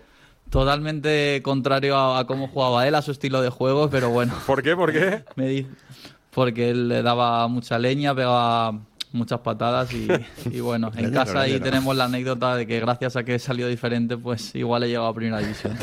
[0.51, 4.33] totalmente contrario a, cómo jugaba él, a su estilo de juego, pero bueno.
[4.45, 4.75] ¿Por qué?
[4.75, 5.23] ¿Por qué?
[5.35, 5.69] Me dice,
[6.29, 8.79] porque él le daba mucha leña, pegaba
[9.13, 13.39] muchas patadas y, bueno, en casa ahí tenemos la anécdota de que gracias a que
[13.39, 15.73] salió diferente, pues igual he llegado a primera división.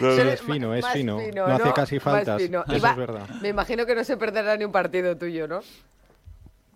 [0.00, 1.18] es fino, es fino.
[1.34, 2.40] No, hace casi faltas.
[2.40, 3.28] Eso es verdad.
[3.40, 5.60] Me imagino que no se perderá ni un partido tuyo, ¿no?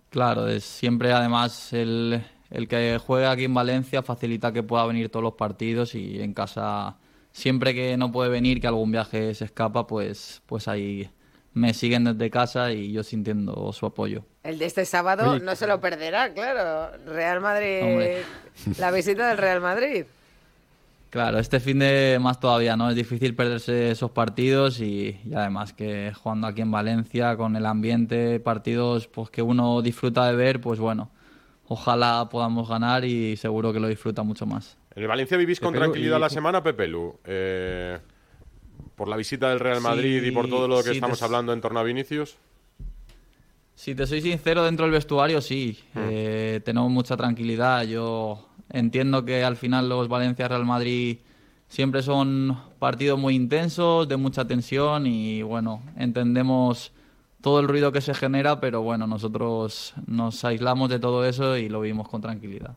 [0.09, 5.09] Claro, es siempre además el, el que juega aquí en Valencia facilita que pueda venir
[5.09, 6.97] todos los partidos y en casa
[7.33, 11.11] siempre que no puede venir, que algún viaje se escapa, pues, pues ahí
[11.55, 14.23] me siguen desde casa y yo sintiendo su apoyo.
[14.43, 16.97] El de este sábado no se lo perderá, claro.
[17.07, 18.23] Real Madrid,
[18.79, 20.05] la visita del Real Madrid.
[21.11, 22.89] Claro, este fin de más todavía, ¿no?
[22.89, 28.41] Es difícil perderse esos partidos y, además que jugando aquí en Valencia con el ambiente,
[28.41, 31.11] partidos pues que uno disfruta de ver, pues bueno,
[31.73, 34.77] ojalá podamos ganar y seguro que lo disfruta mucho más.
[34.95, 37.19] En el Valencia vivís con tranquilidad la semana, Pepe Lu.
[37.25, 37.99] Eh,
[38.95, 41.81] por la visita del Real Madrid y por todo lo que estamos hablando en torno
[41.81, 42.37] a Vinicius?
[43.75, 45.99] Si te soy sincero, dentro del vestuario sí, mm.
[46.03, 47.85] eh, tenemos mucha tranquilidad.
[47.85, 51.19] Yo entiendo que al final los Valencia-Real Madrid
[51.69, 56.93] siempre son partidos muy intensos, de mucha tensión y bueno, entendemos
[57.43, 61.69] todo el ruido que se genera, pero bueno, nosotros nos aislamos de todo eso y
[61.69, 62.77] lo vimos con tranquilidad.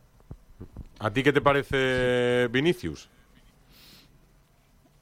[0.99, 3.09] ¿A ti qué te parece Vinicius?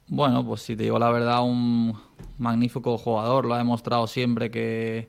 [0.06, 1.98] Bueno, pues si te digo la verdad, un
[2.38, 3.46] magnífico jugador.
[3.46, 5.08] Lo ha demostrado siempre que,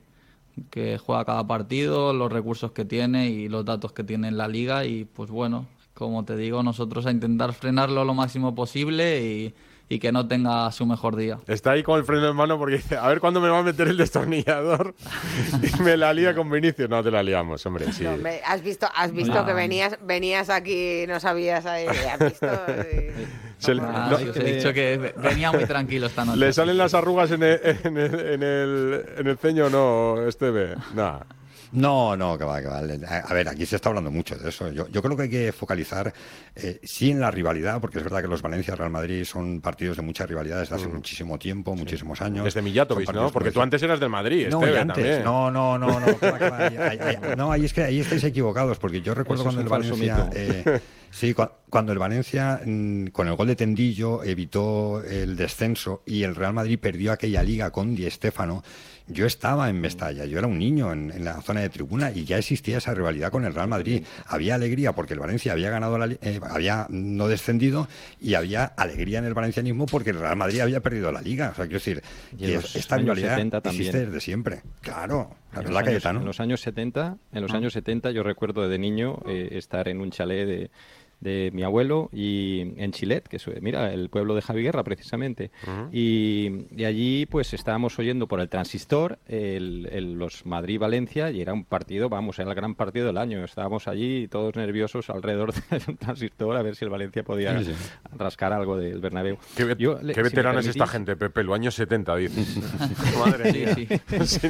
[0.70, 4.48] que juega cada partido, los recursos que tiene y los datos que tiene en la
[4.48, 4.86] liga.
[4.86, 9.54] Y pues bueno, como te digo, nosotros a intentar frenarlo lo máximo posible y,
[9.88, 11.38] y que no tenga su mejor día.
[11.46, 13.62] Está ahí con el freno en mano porque dice, a ver cuándo me va a
[13.62, 14.94] meter el destornillador
[15.78, 16.88] y me la lía con Vinicius.
[16.90, 17.92] No te la liamos, hombre.
[17.92, 18.02] Sí.
[18.04, 21.86] No, hombre, has visto, has visto que venías, venías aquí y no sabías ahí.
[21.86, 22.46] Has visto.
[23.58, 26.38] Se le- Ah, no- os he dicho que venía muy tranquilo esta noche.
[26.38, 30.28] ¿Le salen las arrugas en el, en el, en el, en el ceño o no,
[30.28, 30.74] Esteve?
[30.94, 31.24] Nada.
[31.72, 32.78] No, no, que va, que va.
[32.78, 34.70] A ver, aquí se está hablando mucho de eso.
[34.72, 36.12] Yo, yo creo que hay que focalizar,
[36.54, 40.02] eh, sí, en la rivalidad, porque es verdad que los Valencia-Real Madrid son partidos de
[40.02, 42.44] mucha rivalidad desde hace muchísimo tiempo, muchísimos años.
[42.44, 43.30] Desde Mijatovic, Son ¿no?
[43.30, 44.96] Porque tú antes eras del Madrid, no, Esteve, antes.
[44.96, 45.24] también.
[45.24, 46.18] No, no, no, no.
[46.18, 49.00] que va, que va, ahí- ahí- ahí- no, ahí es que ahí estáis equivocados, porque
[49.02, 50.30] yo recuerdo Eso es cuando el Valencia.
[50.34, 56.02] eh, sí, cua- cuando el Valencia, mm, con el gol de Tendillo, evitó el descenso
[56.06, 58.62] y el Real Madrid perdió aquella liga con Di Stéfano.
[59.08, 62.24] Yo estaba en Mestalla, yo era un niño en, en la zona de tribuna y
[62.24, 64.02] ya existía esa rivalidad con el Real Madrid.
[64.26, 67.86] Había alegría porque el Valencia había ganado, la, eh, había no descendido
[68.20, 71.50] y había alegría en el valencianismo porque el Real Madrid había perdido la liga.
[71.50, 72.02] O sea, quiero decir,
[72.36, 74.62] que esta rivalidad 70 existe desde siempre.
[74.80, 76.20] Claro, la En verdad, los, años, Cayetano.
[76.20, 77.56] en los años 70, en los Ah.
[77.58, 80.70] años 70 yo recuerdo de niño eh, estar en un chalet de,
[81.20, 85.50] de mi abuelo y en Chilet, que es, mira, el pueblo de Javi Guerra precisamente.
[85.92, 91.52] y, y allí pues estábamos oyendo por el transistor el, el- los Madrid-Valencia y era
[91.52, 93.44] un partido, vamos, era el gran partido del año.
[93.44, 97.72] Estábamos allí todos nerviosos alrededor del transistor a ver si el Valencia podía Sí, sí.
[98.16, 99.38] rascar algo del Bernabéu.
[99.56, 102.58] Qué, Yo, le- qué si me veterano es esta gente, Pepe, los años 70, dices.
[103.18, 103.74] Madre mía.
[103.74, 103.88] sí.
[104.26, 104.48] Sí.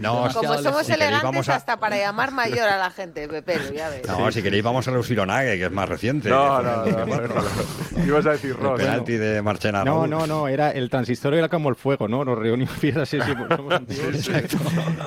[0.00, 3.58] No, Como somos si queréis, elegantes a- hasta para llamar mayor a la gente, Pepe,
[3.74, 4.06] ya ves.
[4.06, 6.28] No, si queréis vamos a los Filonague, que es más reciente.
[6.28, 7.34] No, no, el no, 2004.
[7.96, 8.04] no.
[8.06, 8.80] Ibas a decir El Ross.
[8.80, 12.24] penalti de Marchena No, no, no, era el transistor era como el fuego, ¿no?
[12.24, 14.30] Nos reunimos fieras así, sí, somos antiguos.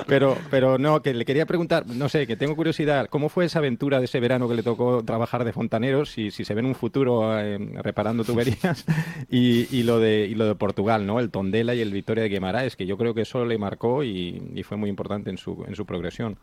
[0.06, 3.58] Pero, pero no, que le quería preguntar, no sé, que tengo curiosidad, ¿cómo fue esa
[3.58, 6.04] aventura de ese verano que le tocó trabajar de fontanero?
[6.06, 8.84] Si, si se ve en un futuro eh, reparando tuberías
[9.30, 11.20] y, y lo de y lo de Portugal, ¿no?
[11.20, 14.50] El Tondela y el Victoria de Guimaraes, que yo creo que eso le marcó y,
[14.54, 16.38] y fue muy importante en su en su progresión.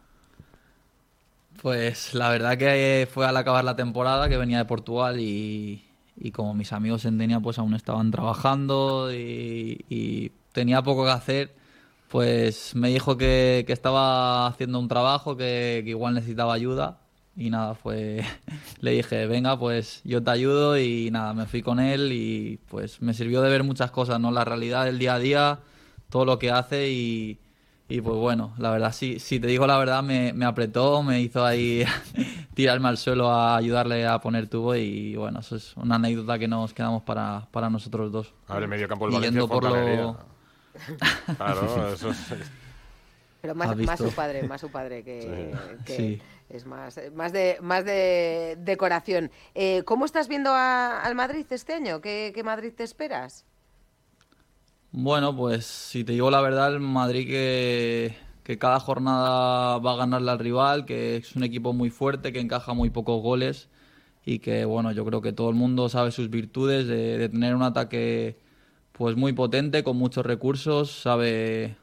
[1.62, 5.84] Pues la verdad que fue al acabar la temporada que venía de Portugal y,
[6.34, 11.56] como mis amigos en Denia pues aún estaban trabajando y, tenía poco que hacer,
[12.10, 17.00] pues me dijo que, estaba haciendo un trabajo, que, igual necesitaba ayuda
[17.36, 17.78] y nada,
[18.82, 23.02] le dije, venga, pues yo te ayudo y nada, me fui con él y pues
[23.02, 24.32] me sirvió de ver muchas cosas, ¿no?
[24.32, 25.60] La realidad del día a día,
[26.10, 27.40] todo lo que hace y,
[27.88, 31.22] y pues bueno, la verdad, sí, si te digo la verdad, me, me apretó, me
[31.22, 31.84] hizo ahí
[32.56, 36.48] tirarme al suelo a ayudarle a poner tubo y bueno, eso es una anécdota que
[36.48, 38.34] nos quedamos para, para nosotros dos.
[38.48, 40.18] A ver, el medio campo del Valencia, yendo por lo-.
[41.38, 42.18] Claro, eso es...
[43.42, 43.70] Pero más,
[44.00, 45.54] su padre, más su padre, que,
[45.86, 46.22] que Sí.
[46.50, 49.30] es más, más, de, más de decoración.
[49.54, 52.02] Eh, ¿Cómo estás viendo a- al Madrid este año?
[52.02, 53.46] ¿Qué, qué Madrid te esperas?
[54.98, 60.32] Bueno, pues si te digo la verdad, el Madrid que, cada jornada va a ganarle
[60.32, 63.68] al rival, que es un equipo muy fuerte, que encaja muy pocos goles
[64.26, 67.56] y que bueno, yo creo que todo el mundo sabe sus virtudes de, de tener
[67.56, 68.40] un ataque
[68.94, 71.76] pues muy potente, con muchos recursos, sabe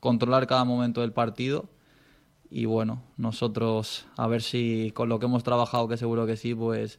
[0.00, 1.68] controlar cada momento del partido.
[2.50, 6.54] Y bueno, nosotros a ver si con lo que hemos trabajado, que seguro que sí,
[6.56, 6.98] pues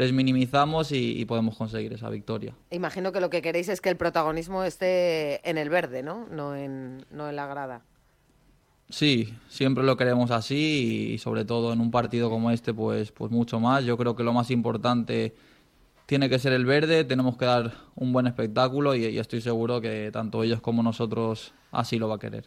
[0.00, 2.54] les minimizamos y- y podemos conseguir esa victoria.
[2.70, 6.26] Imagino que lo que queréis es que el protagonismo esté en el verde, ¿no?
[6.30, 7.82] No en, no en la grada.
[8.88, 13.30] Sí, siempre lo queremos así y sobre todo en un partido como este, pues, pues
[13.30, 13.84] mucho más.
[13.84, 15.34] Yo creo que lo más importante
[16.06, 19.80] tiene que ser el verde, tenemos que dar un buen espectáculo y, y estoy seguro
[19.80, 22.46] que tanto ellos como nosotros así lo va a querer.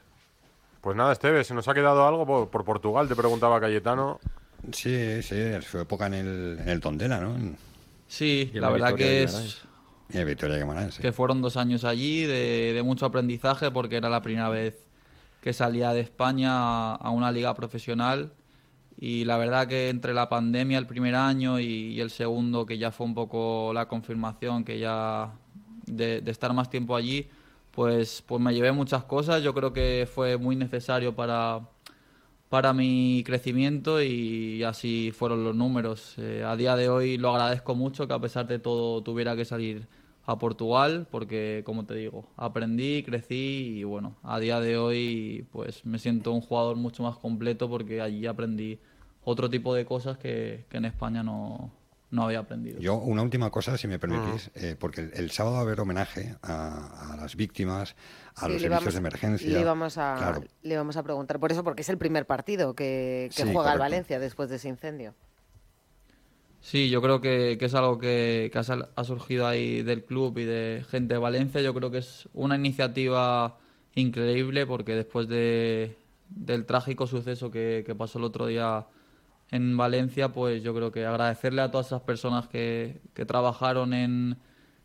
[0.82, 4.20] Pues nada, Esteve, se nos ha quedado algo por, por Portugal, te preguntaba Cayetano.
[4.72, 7.36] Sí, sí, su época en el, en el Tondela, ¿no?
[8.08, 9.68] Sí, la la verdad que es.
[10.10, 11.04] Y el Victoria Guimarães, sí.
[11.04, 14.88] que fueron dos años allí de, de mucho aprendizaje porque era la primera vez
[15.42, 18.34] que salía de España a, a una liga profesional
[18.98, 22.78] y la verdad que entre la pandemia el primer año y, y el segundo que
[22.78, 25.34] ya fue un poco la confirmación que ya
[25.88, 27.30] de, de estar más tiempo allí
[27.72, 31.62] pues pues me llevé muchas cosas yo creo que fue muy necesario para
[32.54, 36.14] para mi crecimiento y así fueron los números.
[36.20, 39.44] Eh, a día de hoy lo agradezco mucho que a pesar de todo tuviera que
[39.44, 39.88] salir
[40.28, 45.84] a Portugal porque, como te digo, aprendí, crecí y bueno, a día de hoy pues
[45.84, 48.78] me siento un jugador mucho más completo porque allí aprendí
[49.24, 51.72] otro tipo de cosas que, que en España no,
[52.14, 52.80] no había aprendido.
[52.80, 55.80] Yo, una última cosa, si me permitís, eh, porque el, el sábado va a haber
[55.82, 57.96] homenaje a, a las víctimas,
[58.36, 59.50] a Sí, los le servicios vamos- de emergencia.
[59.50, 60.44] Le íbamos, a, Claro.
[60.62, 63.74] le íbamos a preguntar por eso, porque es el primer partido que, que Sí, juega
[63.74, 63.80] el.
[63.80, 65.16] Valencia después de ese incendio.
[66.62, 70.46] Sí, yo creo que, que es algo que, que ha, surgido ahí del club y
[70.46, 71.62] de gente de Valencia.
[71.62, 73.58] Yo creo que es una iniciativa
[73.96, 75.98] increíble porque después de,
[76.30, 78.86] del trágico suceso que, que pasó el otro día
[79.54, 84.38] en Valencia, pues yo creo que agradecerle a todas esas personas que, que trabajaron en,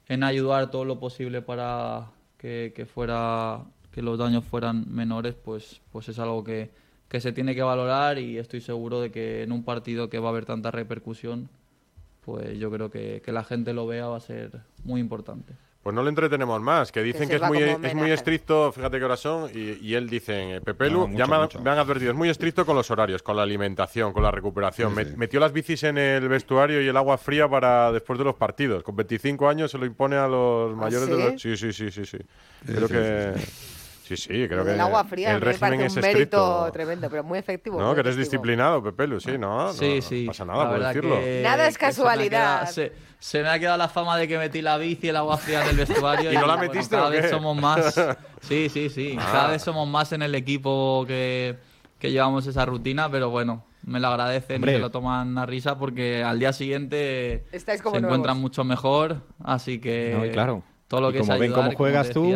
[0.08, 5.80] en ayudar todo lo posible para que, que fuera que los daños fueran menores, pues,
[5.90, 6.70] pues es algo que,
[7.08, 10.28] que se tiene que valorar y estoy seguro de que en un partido que va
[10.28, 11.48] a haber tanta repercusión,
[12.20, 15.54] pues yo creo que, que la gente lo vea va a ser muy importante.
[15.88, 19.04] Pues no le entretenemos más, que dicen que, es, muy, es muy estricto, fíjate qué
[19.06, 21.60] horas son, y, y él dice, eh, Pepelu, No, ya mucho, me, han- mucho.
[21.62, 24.90] me han advertido, es muy estricto con los horarios, con la alimentación, con la recuperación.
[24.90, 25.12] Sí, Me- sí.
[25.16, 28.82] Metió las bicis en el vestuario y el agua fría para después de los partidos.
[28.82, 31.22] Con 25 años se lo impone a los mayores de ¿sí?
[31.22, 31.40] los...
[31.40, 32.18] Sí, sí, sí, sí, sí.
[32.18, 32.26] Sí,
[32.66, 33.77] Creo sí, que...
[34.08, 36.72] Sí, sí, creo que el agua fría el me régimen parece es un mérito estricto.
[36.72, 37.78] tremendo, pero muy efectivo.
[37.78, 38.30] No, muy que eres efectivo.
[38.42, 40.24] disciplinado, Pepelu, sí, no, no, Sí, no sí.
[40.26, 41.20] pasa nada La por decirlo.
[41.42, 42.60] Nada es se me casualidad.
[42.60, 45.16] quedado- Se, se me ha quedado la fama de que metí la bici y el
[45.16, 46.32] agua fría en el vestuario.
[46.32, 48.00] ¿Y no la bueno, metiste cada o vez somos más.
[48.40, 49.16] Sí, sí, sí.
[49.20, 49.28] Ah.
[49.32, 51.56] Cada vez somos más en el equipo que,
[51.98, 54.72] que llevamos esa rutina, pero bueno, me lo agradecen Hombre.
[54.72, 59.20] y se lo toman a risa porque al día siguiente Estáis se encuentran mucho mejor.
[59.44, 60.62] Así que No, y claro.
[60.86, 62.32] todo lo Y que es como ven ayudar, cómo juegas tú,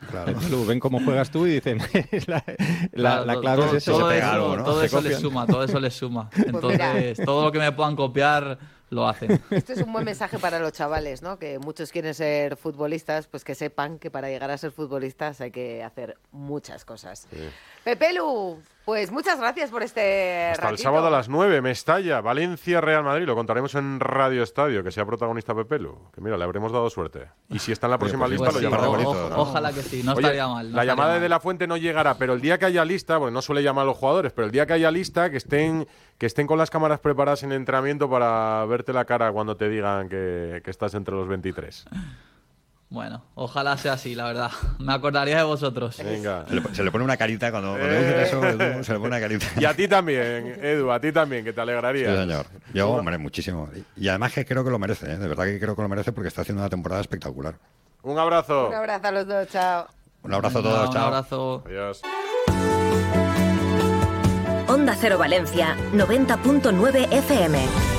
[0.00, 1.78] decía, Lu, ven cómo juegas tú y dicen,
[2.26, 3.92] la, la- Claro, la todo- clave todo, es eso.
[3.98, 4.64] todo se eso, algo, ¿no?
[4.64, 6.30] todo eso les suma, todo eso les suma.
[6.34, 6.46] Pues.
[6.46, 8.58] Entonces, todo lo que me puedan copiar
[8.90, 9.38] lo hacen.
[9.50, 11.38] Esto es un buen mensaje para los chavales, ¿no?
[11.38, 15.50] Que muchos quieren ser futbolistas, pues que sepan que para llegar a ser futbolistas hay
[15.50, 17.28] que hacer muchas cosas.
[17.88, 23.02] Pepelu, pues muchas gracias por este Hasta el sábado a las 9, Mestalla, Valencia, Real
[23.02, 23.24] Madrid.
[23.24, 25.98] Lo contaremos en Radio Estadio, que sea protagonista Pepelu.
[26.12, 27.28] Que mira, le habremos dado suerte.
[27.48, 29.16] Y si está en la próxima pues lista, sí, lo pues llamaremos.
[29.36, 31.22] ojalá que sí, no Oye, estaría mal, no la estaría llamada mal.
[31.22, 33.84] de la fuente no llegará, pero el día que haya lista, bueno, no suele llamar
[33.84, 36.68] a los jugadores, pero el día que haya lista, que estén, que estén con las
[36.68, 41.14] cámaras preparadas en entrenamiento para verte la cara cuando te digan que, que estás entre
[41.14, 41.86] los 23.
[42.90, 44.50] Bueno, ojalá sea así, la verdad.
[44.78, 45.98] Me acordaría de vosotros.
[46.02, 46.46] Venga.
[46.48, 47.98] Se le, se le pone una carita cuando, cuando Eh.
[47.98, 49.46] dicen eso, Edu, se le pone una carita.
[49.60, 52.16] Y a ti también, Edu, a ti también, que te Sí, alegraría.
[52.22, 52.46] señor.
[52.72, 53.68] Yo, hombre, muchísimo.
[53.96, 55.18] Y además que creo que lo merece, ¿eh?
[55.18, 57.56] de verdad que creo que lo merece porque está haciendo una temporada espectacular.
[58.02, 58.68] Un abrazo.
[58.68, 59.86] Un abrazo a los dos, chao.
[60.22, 61.06] Un abrazo a todos, un chao.
[61.08, 61.62] abrazo.
[61.66, 62.02] Adiós.
[64.66, 67.97] Onda Cero Valencia, 90.9 FM.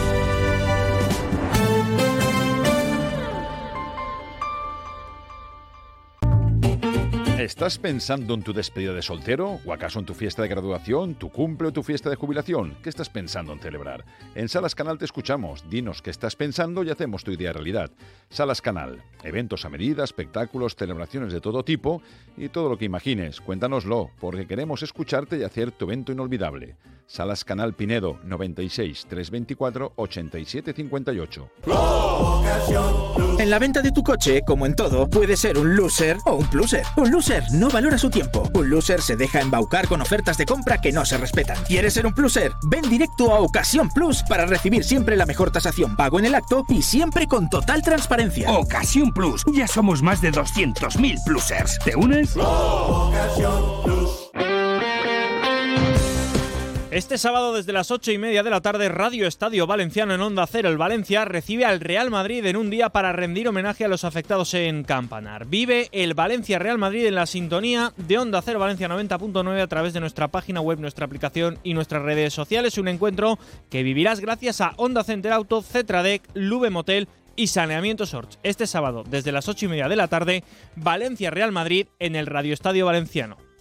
[7.50, 9.60] ¿Estás pensando en tu despedida de soltero?
[9.66, 12.78] ¿O acaso en tu fiesta de graduación, tu cumple o tu fiesta de jubilación?
[12.84, 14.06] ¿Qué estás pensando en celebrar?
[14.36, 15.68] En Salas Canal te escuchamos.
[15.68, 17.90] Dinos qué estás pensando y hacemos tu idea realidad.
[18.30, 19.02] Salas Canal.
[19.24, 22.04] Eventos a medida, espectáculos, celebraciones de todo tipo
[22.38, 23.42] y todo lo que imagines.
[23.42, 26.76] Cuéntanoslo, porque queremos escucharte y hacer tu evento inolvidable.
[27.08, 31.50] Salas Canal Pinedo 96 324 87 58.
[33.40, 36.48] En la venta de tu coche, como en todo, puede ser un loser o un
[36.48, 36.84] pluser.
[36.98, 38.50] Un loser no valora su tiempo.
[38.54, 41.58] Un loser se deja embaucar con ofertas de compra que no se respetan.
[41.66, 42.54] ¿Quieres ser un pluser?
[42.64, 46.66] Ven directo a Ocasión Plus para recibir siempre la mejor tasación pago en el acto
[46.70, 48.52] y siempre con total transparencia.
[48.52, 49.46] Ocasión Plus.
[49.54, 51.80] Ya somos más de 200.000 plusers.
[51.80, 52.36] ¿Te unes?
[57.00, 60.46] Este sábado desde las ocho y media de la tarde, Radio Estadio Valenciano en Onda
[60.46, 64.04] Cero, el Valencia recibe al Real Madrid en un día para rendir homenaje a los
[64.04, 65.46] afectados en Campanar.
[65.46, 70.02] Vive el Valencia-Real Madrid en la sintonía de Onda Cero Valencia 90.9 a través de
[70.02, 72.78] nuestra página web, nuestra aplicación y nuestras redes sociales.
[72.78, 73.40] Un encuentro
[73.70, 78.40] que vivirás gracias a Onda Center Auto, Cetradec, Lube Motel y Saneamiento Sorts.
[78.44, 80.44] Este sábado desde las ocho y media de la tarde,
[80.76, 83.49] Valencia-Real Madrid en el Radio Estadio Valenciano.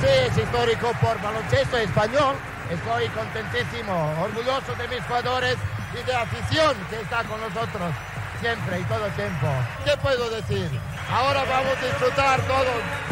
[0.00, 2.36] Sí, es histórico por baloncesto español.
[2.70, 5.56] Estoy contentísimo, orgulloso de mis jugadores
[5.92, 7.94] y de afición que está con nosotros
[8.40, 9.46] siempre y todo el tiempo.
[9.84, 10.68] ¿Qué puedo decir?
[11.10, 13.08] Ahora vamos a disfrutar todos.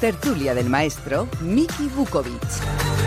[0.00, 2.97] Tertulia del maestro Miki Vukovic.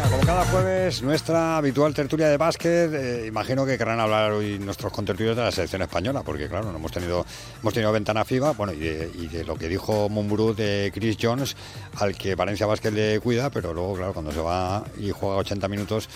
[0.00, 2.90] Venga, como cada jueves, nuestra habitual tertulia de básquet.
[2.94, 6.78] eh, imagino que querrán hablar hoy nuestros contertulios de la selección española, porque claro, no
[6.78, 7.26] hemos tenido
[7.60, 11.18] hemos tenido ventana FIBA, bueno, y de, y de lo que dijo Mumbrú de Chris
[11.20, 11.54] Jones,
[11.98, 15.68] al que Valencia Básquet le cuida, pero luego, claro, cuando se va y juega 80
[15.68, 16.08] minutos,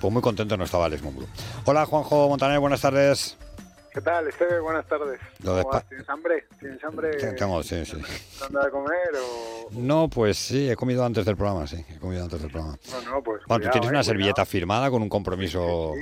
[0.00, 1.26] pues muy contento no estaba Alex Mumbrú.
[1.64, 3.36] Hola, Juanjo Montaner, buenas tardes.
[3.94, 4.58] ¿Qué tal, Esteve?
[4.60, 5.20] Buenas tardes.
[5.44, 5.86] Lo de ¿Cómo vas?
[5.88, 6.44] ¿Tienes hambre?
[6.58, 7.10] ¿Tienes hambre?
[7.34, 8.00] Tengo, sí, sí.
[8.40, 9.68] ¿Dónde de comer o...?
[9.72, 12.78] No, pues sí, he comido antes del programa, sí, he comido antes del programa.
[12.90, 14.02] No, no, pues Bueno, tú cuidado, tienes eh, una cuidado.
[14.04, 15.92] servilleta firmada con un compromiso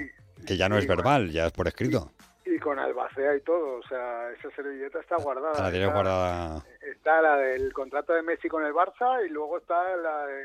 [0.47, 2.13] que ya no es verbal, ya es por escrito.
[2.45, 5.61] Y con albacea y todo, o sea, esa servilleta está guardada.
[5.61, 6.65] La tienes Está- guardada.
[6.81, 10.45] Está la del contrato de Messi con el Barça y luego está la de,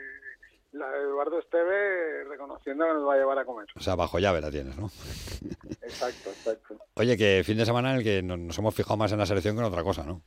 [0.76, 3.68] la de Eduardo Esteve reconociendo que nos va a llevar a comer.
[3.76, 4.88] O sea, bajo llave la tienes, ¿no?
[5.82, 6.78] Exacto, exacto.
[6.96, 9.26] Oye, que fin de semana en el que no- nos hemos fijado más en la
[9.26, 10.22] selección que en otra cosa, ¿no?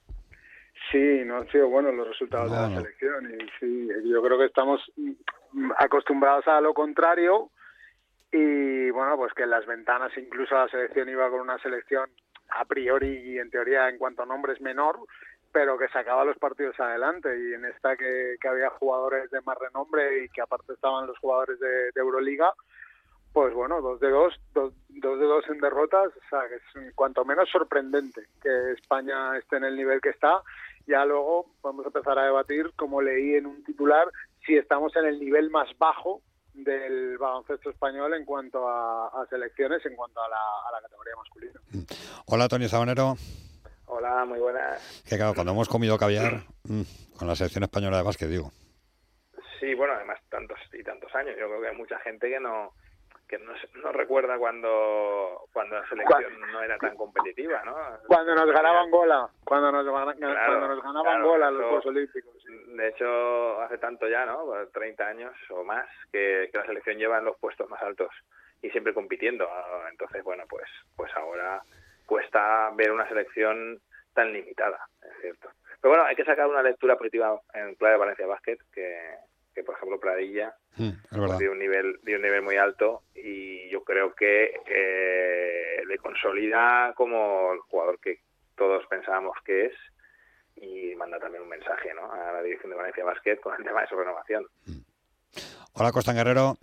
[0.93, 2.77] Sí, no han sido buenos los resultados de la no.
[2.81, 4.81] selección y sí, yo creo que estamos
[5.79, 7.51] acostumbrados a lo contrario
[8.33, 12.09] y bueno, pues que en las ventanas incluso la selección iba con una selección
[12.51, 15.01] a priori y en teoría en cuanto a nombres menor,
[15.53, 19.59] pero que sacaba los partidos adelante y en esta que, que había jugadores de más
[19.59, 22.53] renombre y que aparte estaban los jugadores de, de Euroliga,
[23.33, 26.95] pues bueno, dos de dos, dos, dos de dos en derrotas, o sea, que es
[26.95, 30.43] cuanto menos sorprendente que España esté en el nivel que está.
[30.87, 34.09] Ya luego podemos empezar a debatir, como leí en un titular,
[34.47, 36.23] si estamos en el nivel más bajo
[36.55, 40.37] del baloncesto español en cuanto a, a selecciones, en cuanto a la,
[40.69, 41.61] a la categoría masculina.
[42.27, 43.17] Hola, Tony Sabanero.
[43.89, 45.03] Hola, muy buenas.
[45.09, 46.83] Que claro, cuando hemos comido caviar, mm,
[47.19, 48.51] con la selección española de básquet, digo.
[49.59, 51.37] Sí, bueno, además tantos y tantos años.
[51.39, 52.73] Yo creo que hay mucha gente que no
[53.27, 57.77] que no, se- no recuerda cuando cuando la selección no era tan competitiva, ¿no?
[58.07, 62.33] Cuando nos ganaban gola, cuando nos, Claro, cuando nos ganaban claro, gola los Juegos Olímpicos.
[62.69, 64.47] De hecho, hace tanto ya, ¿no?
[64.47, 68.09] Pues 30 años o más que, que la selección lleva en los puestos más altos
[68.63, 69.47] y siempre compitiendo.
[69.51, 70.65] Ah, Entonces, bueno, pues
[70.97, 71.61] pues ahora
[72.09, 73.81] cuesta ver una selección
[74.15, 75.51] tan limitada, es cierto.
[75.81, 79.15] Pero bueno, hay que sacar una lectura positiva en clave de Valencia Basket, que,
[79.55, 83.83] que por ejemplo Pradilla Mm, de un nivel de un nivel muy alto y yo
[83.83, 88.21] creo que eh, le consolida como el jugador que
[88.57, 89.73] todos pensábamos que es
[90.55, 92.13] y manda también un mensaje ¿no?
[92.13, 94.47] a la dirección de Valencia Basket con el tema de su renovación.
[95.73, 96.57] Hola, Costa Guerrero.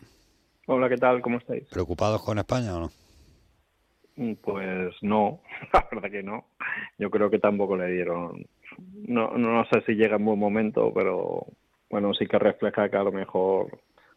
[0.67, 1.21] Hola, ¿qué tal?
[1.21, 1.67] ¿Cómo estáis?
[1.69, 2.89] ¿Preocupados con España o no?
[4.41, 5.41] Pues no,
[5.73, 6.45] la verdad que no.
[6.97, 8.45] Yo creo que tampoco le dieron.
[9.07, 11.45] No, no sé si llega en buen momento, pero
[11.89, 13.67] bueno, sí que refleja que a lo mejor,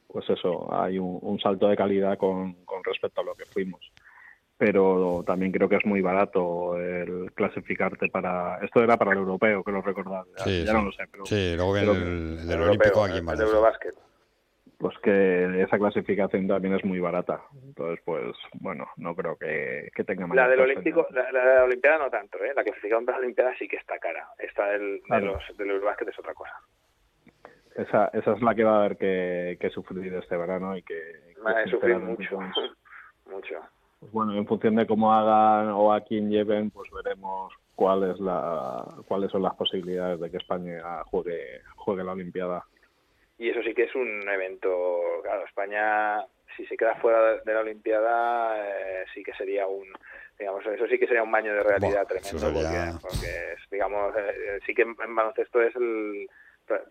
[0.07, 3.81] pues eso, hay un, un salto de calidad con, con respecto a lo que fuimos.
[4.57, 8.59] Pero también creo que es muy barato el clasificarte para.
[8.65, 10.25] Esto era para el europeo, que lo recordad.
[10.37, 10.77] Ya, Sí, ya sí.
[10.77, 11.27] no lo sé, pero.
[11.27, 13.59] Sí, luego viene que- el, el del Olímpico aquí en Valencia.
[14.79, 17.43] Pues que esa clasificación también es muy barata.
[17.65, 20.61] Entonces, pues bueno, no creo que, que tenga mayor La del.
[20.61, 22.53] Olímpico, la, la de la Olimpiada no tanto, ¿eh?
[22.55, 24.29] la clasificación para la Olimpiada sí que está cara.
[24.39, 25.27] Esta del, de Claro.
[25.49, 26.53] los, del Eurobasket es otra cosa.
[27.75, 31.35] Esa, esa es la que va a haber que, que sufrir este verano y que,
[31.71, 32.51] sufrir mucho, pues,
[33.27, 33.61] mucho.
[34.01, 38.19] pues bueno, en función de cómo hagan o a quién lleven, pues veremos cuál es
[38.19, 42.65] la, cuáles son las posibilidades de que España juegue, juegue la Olimpiada.
[43.39, 46.25] Y eso sí que es un evento, claro, España,
[46.57, 49.87] si se queda fuera de la Olimpiada, eh, sí que sería un,
[50.39, 52.53] digamos, eso sí que sería un baño de realidad tremendo,
[53.01, 56.29] porque, es, digamos, eh, sí que en, en baloncesto es el,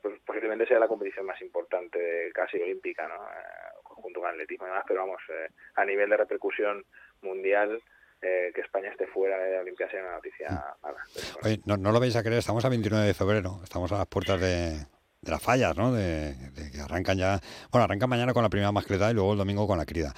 [0.02, 3.16] pues posiblemente sea la competición más importante, casi olímpica, ¿no?
[3.16, 6.86] Eh, junto con el atletismo y demás, pero vamos, eh, a nivel de repercusión
[7.22, 7.82] mundial,
[8.22, 10.48] eh, que España esté fuera de la Olimpiada sería una noticia
[10.82, 10.98] mala.
[11.44, 14.08] Oye, no, no lo vais a creer, estamos a 29 de febrero, estamos a las
[14.08, 14.86] puertas de,
[15.28, 15.92] de las fallas, ¿no?
[15.92, 17.40] De, de que arrancan ya.
[17.70, 20.14] Bueno, arrancan mañana con la primera mascleta y luego el domingo con la crida.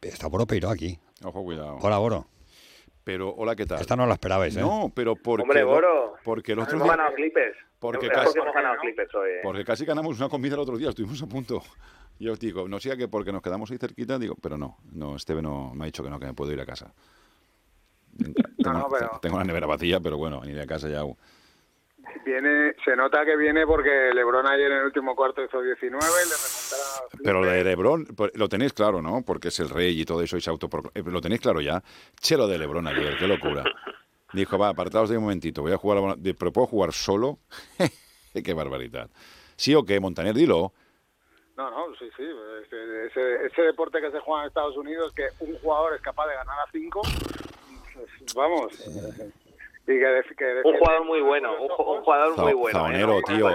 [0.00, 0.98] Está Boro Peiro aquí.
[1.22, 1.76] Ojo, cuidado.
[1.82, 2.26] Hola, Boro.
[3.04, 3.80] Pero, hola, ¿qué tal?
[3.82, 4.60] Esta no la esperabais, ¿eh?
[4.60, 5.42] No, pero porque...
[5.42, 7.54] Hombre, Boro, Porque el otro hemos día- ganado Clippers.
[7.78, 9.30] Porque Es casi- porque hemos ganado Clippers hoy.
[9.30, 9.40] eh.
[9.42, 11.62] Porque casi ganamos una comida el otro día, estuvimos a punto.
[12.18, 15.16] Yo os digo, no sea que porque nos quedamos ahí cerquita, digo, pero no, no,
[15.16, 16.94] Esteve no me ha dicho que no, que me puedo ir a casa.
[18.16, 21.02] Tengo, no, pero- tengo la nevera vacía, pero bueno, ir a casa ya.
[22.24, 26.00] Viene, se nota que viene porque LeBron ayer en el último cuarto hizo 19, le
[26.00, 29.22] remontaron Pero lo de Lebron, pues, lo tenéis claro, ¿no?
[29.26, 31.82] Porque es el rey y todo eso y se Lo tenéis claro ya.
[32.20, 33.64] Che, lo de Lebron ayer, qué locura.
[34.32, 37.38] Dijo, va, apartaos de un momentito, voy a jugar, pero puedo jugar solo.
[38.44, 39.08] qué barbaridad.
[39.56, 40.34] ¿Sí o qué, Montaner?
[40.34, 40.72] Dilo.
[41.56, 42.24] No, no, sí, sí.
[42.66, 46.26] Ese, ese- ese deporte que se juega en Estados Unidos, que un jugador es capaz
[46.26, 48.72] de ganar a cinco, pues, vamos.
[49.86, 52.78] Y que, def- que Un jugador muy bueno, un, ju- un jugador muy bueno.
[52.78, 53.48] Zaonero, Un tío,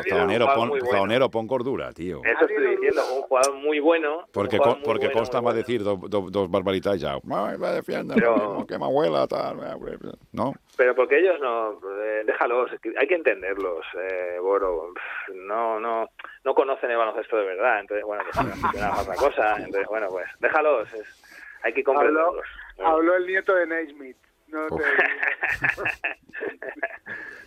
[0.68, 1.30] muy pon, bueno.
[1.32, 2.22] Pon cordura, tío.
[2.24, 4.26] Eso estoy diciendo, un jugador muy bueno.
[4.32, 7.14] Porque, co- muy porque bueno, Costa va a decir do- do- dos barbaritas ya.
[7.16, 9.58] Ay, va defiende, Pero- que abuela, tal.
[10.32, 10.54] ¿No?
[10.78, 12.70] Pero porque ellos no, eh, déjalos,
[13.00, 14.94] hay que entenderlos, eh, Boro.
[15.34, 16.08] No, no,
[16.46, 19.88] no conocen el baloncesto de verdad, entonces bueno, que se aficionan a otra cosa, entonces
[19.88, 21.24] bueno, pues déjalos, es-
[21.64, 22.46] hay que Habló, comprenderlos.
[22.86, 24.16] habló el nieto de Naismith.
[24.52, 24.84] No te-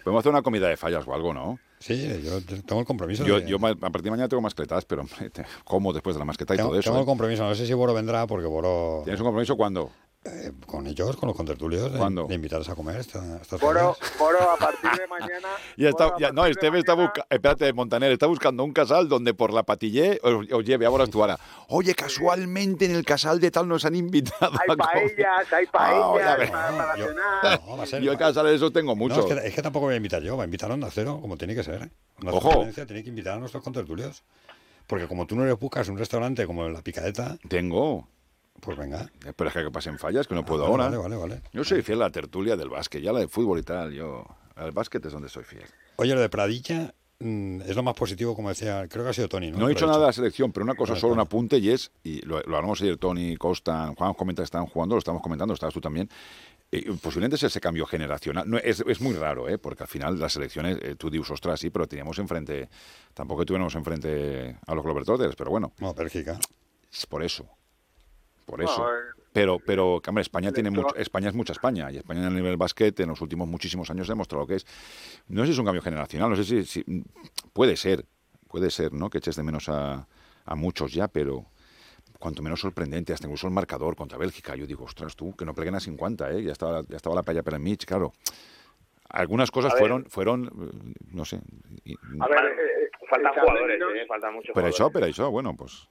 [0.05, 1.59] Podemos hacer una comida de fallas o algo, ¿no?
[1.78, 3.24] Sí, yo tengo el compromiso.
[3.24, 6.20] Yo, de- yo a partir de mañana tengo mascletas, pero hombre, te- como después de
[6.20, 6.90] la mascleta y tengo, todo eso.
[6.90, 7.07] tengo el ¿eh?
[7.07, 7.44] compromiso.
[7.44, 9.03] No sé si Boro vendrá porque Boro.
[9.05, 9.90] ¿Tienes un compromiso cuándo?
[10.24, 12.26] Eh, con ellos, con los contertulios, ¿Cuándo?
[12.26, 13.96] de invitarles a comer esta- estas Boro.
[14.18, 15.48] Boro, a partir de mañana.
[15.76, 18.62] Ya está, Boro, a ya- no, partir de Esteve está buscando, espérate, Montaner, está buscando
[18.62, 21.38] un casal donde por la patillé os, os lleve ahora tú ahora.
[21.68, 24.78] Oye, casualmente en el casal de tal nos han invitado Hay a comer.
[25.16, 26.50] paellas, hay Ah, paellas ves.
[26.50, 27.60] para, para yo- cenar.
[27.66, 29.18] No, va a ser- Yo casales esos tengo No, muchos.
[29.30, 31.18] es, que, es que tampoco voy a invitar yo, va a invitar a Onda Cero,
[31.20, 31.82] como tiene que ser.
[31.82, 31.90] ¿eh?
[32.30, 32.64] Ojo.
[32.86, 34.22] Tiene que invitar a nuestros contertulios.
[34.86, 38.08] Porque como tú no le buscas un restaurante como La Picadeta, Tengo.
[38.61, 39.11] Pues venga.
[39.36, 40.98] Pero es que pasen fallas, que no puedo Ah, vale, ahora.
[40.98, 41.42] Vale, vale, vale.
[41.53, 43.92] Yo soy fiel a la tertulia del básquet, ya la de fútbol y tal.
[43.92, 44.24] Yo,
[44.57, 45.64] al básquet es donde soy fiel.
[45.96, 49.28] Oye, lo de Pradilla mm, es lo más positivo, como decía, creo que ha sido
[49.28, 49.59] Tony, ¿no?
[49.59, 51.90] No he lo nada de la selección, pero una cosa, solo un apunte y es,
[52.03, 55.74] y lo, lo hablamos ayer Tony, Costa, Juan comenta estaban jugando, lo estamos comentando, estabas
[55.74, 56.09] tú también,
[56.70, 58.48] eh, posiblemente es ese cambio generacional.
[58.48, 59.59] No, es, es muy raro, ¿eh?
[59.59, 62.68] porque al final las selecciones, eh, tú dices, ostras, sí, pero teníamos enfrente,
[63.12, 65.72] tampoco tuviéramos enfrente a los Globetrotters, pero bueno.
[65.78, 66.38] No, Bélgica.
[66.90, 67.46] Es por eso.
[68.47, 68.88] Por eso.
[68.88, 68.97] eh,
[69.32, 72.57] Pero, pero, hombre, España tiene mucho, España es mucha España y España en el nivel
[72.59, 74.66] básquet en los últimos muchísimos años ha demostrado que es.
[75.28, 77.05] No sé si es un cambio generacional, no sé si, si-
[77.53, 78.05] puede ser,
[78.49, 79.09] puede ser, ¿no?
[79.09, 80.07] Que eches de menos a,
[80.45, 81.47] a muchos ya, pero
[82.18, 84.55] cuanto menos sorprendente, hasta incluso el marcador contra Bélgica.
[84.55, 86.43] Yo digo, ostras, tú, que no pleguen a 50, ¿eh?
[86.45, 88.12] Ya estaba, ya estaba la playa para el Mitch, claro.
[89.09, 90.51] Algunas cosas fueron, fueron,
[91.11, 91.40] no sé.
[91.84, 94.74] y- A ver, eh, eh, Faltan jugadores, eh, faltan muchos pero jugadores.
[94.76, 95.88] eso, pero eso, bueno, pues.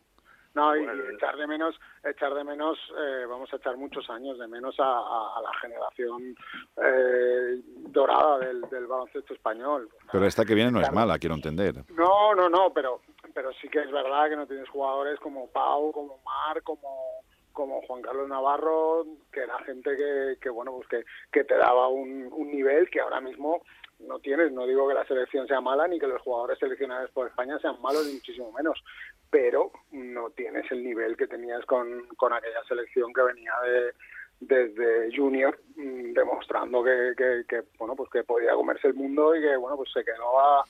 [0.54, 4.38] No, y, y echar de menos, echar de menos, eh, vamos a echar muchos años
[4.38, 6.36] de menos a, a- a la generación
[6.78, 9.90] eh, dorada del, del baloncesto español.
[10.12, 11.76] Pero esta que viene no es mala, quiero entender.
[11.96, 13.00] No, no, no, pero,
[13.34, 17.24] pero sí que es verdad que no tienes jugadores como Pau, como Mar, como
[17.54, 21.88] como Juan Carlos Navarro, que era gente que, que bueno, pues que, que te daba
[21.88, 23.64] un, un nivel que ahora mismo
[24.00, 24.52] no tienes.
[24.52, 27.82] No digo que la selección sea mala ni que los jugadores seleccionados por España sean
[27.82, 28.84] malos, ni muchísimo menos,
[29.30, 33.94] pero no tienes el nivel que tenías con, con aquella selección que venía de
[34.42, 37.14] desde junior mm, demostrando que,
[37.48, 40.66] que, bueno pues que podía comerse el mundo y que bueno pues se quedó a,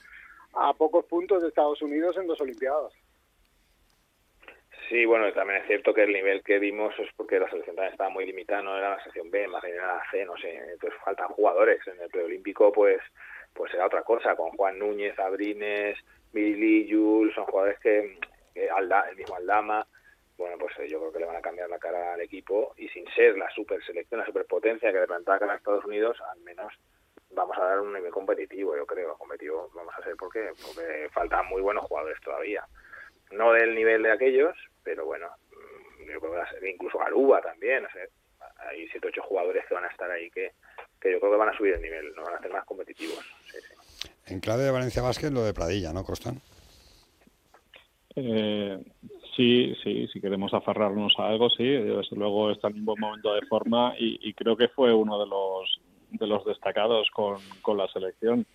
[0.55, 2.91] a pocos puntos de Estados Unidos en dos Olimpiadas.
[4.91, 8.09] Sí, bueno, también es cierto que el nivel que vimos es porque la selección estaba
[8.09, 10.99] muy limitada, no era la sección B, más bien era la C, no sé, entonces
[11.05, 11.79] faltan jugadores.
[11.87, 12.99] En el preolímpico, pues,
[13.53, 15.97] pues era otra cosa, con Juan Núñez, Abrines,
[16.33, 18.17] Billy, Jules, son jugadores que,
[18.53, 19.87] que Alda, el mismo Aldama,
[20.37, 22.89] bueno, pues eh, yo creo que le van a cambiar la cara al equipo y
[22.89, 26.73] sin ser la super selección, la superpotencia que le plantaba a Estados Unidos, al menos
[27.29, 31.47] vamos a dar un nivel competitivo, yo creo, competitivo vamos a ser porque, porque faltan
[31.47, 32.65] muy buenos jugadores todavía.
[33.31, 36.97] No del nivel de aquellos, pero bueno, mm, yo creo que va a ser- incluso
[36.97, 38.03] Garuba también, o sea,
[38.69, 40.51] hay siete ocho jugadores que van a estar ahí que,
[40.99, 43.19] que yo creo que van a subir el nivel, no van a ser más competitivos.
[43.51, 44.09] Sí, sí.
[44.27, 46.39] En clave de Valencia Basket, lo de Pradilla, ¿no, Costan?
[48.15, 48.83] Eh,
[49.35, 53.33] sí, sí, si queremos aferrarnos a algo, sí, desde luego está en un buen momento
[53.33, 55.79] de forma y, y creo que fue uno de los
[56.11, 58.45] de los destacados con, con la selección.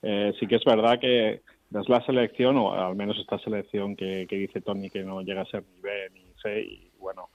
[0.00, 1.40] Eh, sí que es verdad que
[1.74, 5.42] es la selección, o al menos esta selección que, que dice Tony que no llega
[5.42, 7.28] a ser ni B ni C, y bueno,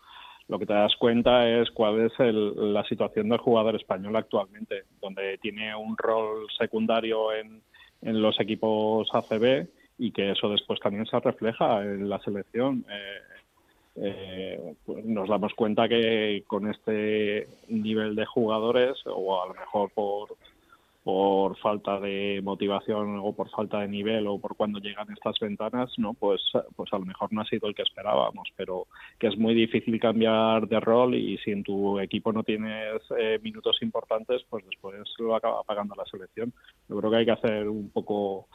[0.48, 4.84] lo que te das cuenta es cuál es el- la situación del jugador español actualmente,
[5.02, 7.62] donde tiene un rol secundario en,
[8.02, 9.68] en los equipos ACB
[9.98, 12.86] y que eso después también se refleja en la selección.
[12.90, 13.22] Eh,
[13.98, 19.90] eh, pues nos damos cuenta que con este nivel de jugadores, o a lo mejor
[19.94, 20.36] por,
[21.06, 25.94] por falta de motivación o por falta de nivel o por cuando llegan estas ventanas,
[26.00, 26.42] no, pues,
[26.76, 28.88] pues a lo mejor no ha sido el que esperábamos, pero
[29.20, 33.40] que es muy difícil cambiar de rol y si en tu equipo no tienes eh,
[33.44, 36.52] minutos importantes, pues después lo acaba pagando la selección.
[36.90, 38.48] Yo creo que hay que hacer un poco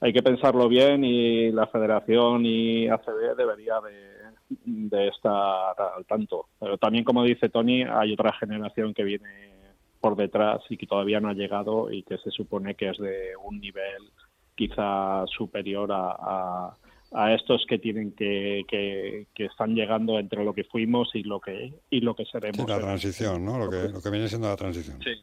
[0.00, 4.30] hay que pensarlo bien y la federación y ACB debería de,
[4.64, 6.46] de estar al tanto.
[6.58, 9.59] Pero también, como dice Tony, hay otra generación que viene
[10.00, 13.32] por detrás y que todavía no ha llegado y que se supone que es de
[13.42, 14.10] un nivel
[14.54, 16.76] quizá superior a, a,
[17.12, 21.40] a estos que tienen que, que, que están llegando entre lo que fuimos y lo
[21.40, 22.56] que y lo que seremos.
[22.56, 23.58] Sí, la transición, ¿no?
[23.58, 24.98] Lo que, lo que viene siendo la transición.
[25.02, 25.14] Sí,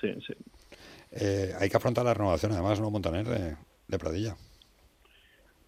[0.00, 0.34] sí, sí.
[1.10, 3.56] eh, hay que afrontar la renovación, además, ¿no, Montaner, de,
[3.88, 4.36] de Pradilla?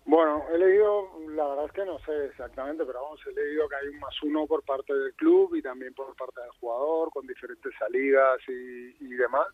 [0.07, 3.77] Bueno, he leído, la verdad es que no sé exactamente, pero vamos, he leído que
[3.77, 7.27] hay un más uno por parte del club y también por parte del jugador, con
[7.27, 9.49] diferentes salidas y, y demás.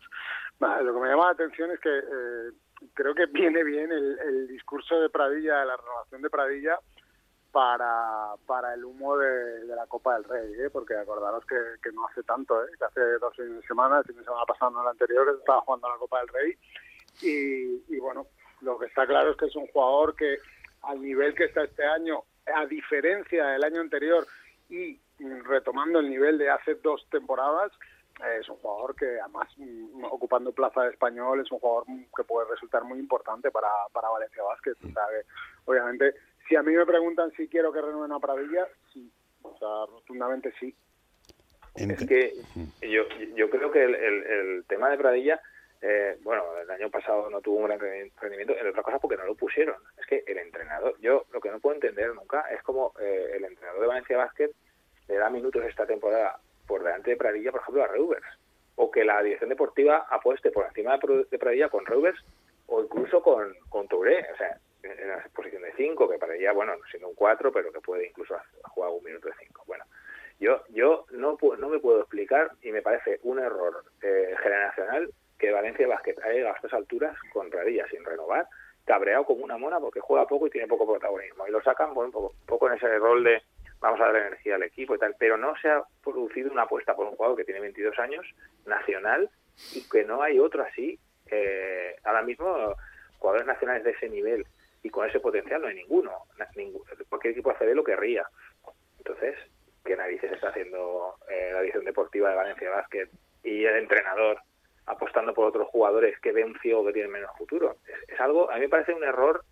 [0.59, 2.51] Lo que me llama la atención es que eh,
[2.93, 6.79] creo que viene bien el, discurso de Pradilla, de la renovación de Pradilla,
[7.51, 10.69] para, para el humo de, la Copa del Rey, ¿eh?
[10.69, 12.67] porque acordaros que, que no hace tanto, ¿eh?
[12.77, 15.61] que hace dos fines de semana, el fin de semana pasado, no el anterior, estaba
[15.61, 16.57] jugando la Copa del Rey.
[17.21, 18.27] Y, y bueno,
[18.61, 20.37] lo que está claro es que es un jugador que
[20.83, 24.25] al nivel que está este año, a diferencia del año anterior
[24.69, 24.99] y
[25.43, 27.71] retomando el nivel de hace dos temporadas,
[28.39, 31.85] es un jugador que además mm, ocupando plaza de español es un jugador
[32.15, 34.75] que puede resultar muy importante para, para Valencia Basket.
[34.83, 35.25] O sea, que,
[35.65, 36.13] obviamente,
[36.47, 40.53] si a mí me preguntan si quiero que renueven a Pradilla, sí, o sea, rotundamente
[40.59, 40.75] sí.
[41.75, 42.33] Es que
[42.81, 43.03] yo,
[43.35, 45.41] yo creo que el, el, el tema de Pradilla
[45.81, 49.25] eh, bueno, el año pasado no tuvo un gran rendimiento, en otra cosa porque no
[49.25, 49.75] lo pusieron.
[49.97, 53.45] Es que el entrenador, yo lo que no puedo entender nunca es como eh, el
[53.45, 54.51] entrenador de Valencia Basket
[55.07, 58.27] le da minutos esta temporada por delante de Pradilla, por ejemplo, a Reuvers.
[58.75, 62.23] O que la dirección deportiva apueste por encima de Pradilla con Reuvers
[62.67, 64.25] o incluso con, con Touré.
[64.33, 67.81] O sea, en la posición de 5, que Pradilla, bueno, siendo un 4, pero que
[67.81, 69.63] puede incluso jugar un minuto de 5.
[69.65, 69.83] Bueno,
[70.39, 75.11] yo, yo no, no me puedo explicar y me parece un error eh, generacional
[75.41, 78.45] que Valencia Basket ha a estas alturas con Pradilla sin renovar,
[78.85, 81.47] cabreado como una mona porque juega poco y tiene poco protagonismo.
[81.47, 83.41] Y lo sacan bueno, poco, poco en ese rol de
[83.79, 86.95] vamos a dar energía al equipo y tal, pero no se ha producido una apuesta
[86.95, 88.23] por un jugador que tiene 22 años,
[88.67, 89.31] nacional,
[89.73, 90.99] y que no hay otro así.
[91.25, 92.75] Eh, ahora mismo,
[93.17, 94.45] jugadores nacionales de ese nivel
[94.83, 96.11] y con ese potencial no hay ninguno.
[96.55, 98.27] Ningún, cualquier equipo ACB lo querría.
[98.99, 99.35] Entonces,
[99.83, 103.09] ¿qué narices está haciendo eh, la edición deportiva de Valencia Basket
[103.43, 104.37] y el entrenador
[104.85, 107.77] apostando por otros jugadores que ve un ciego que tiene menos futuro.
[108.07, 109.43] Es, algo, a mí me parece un error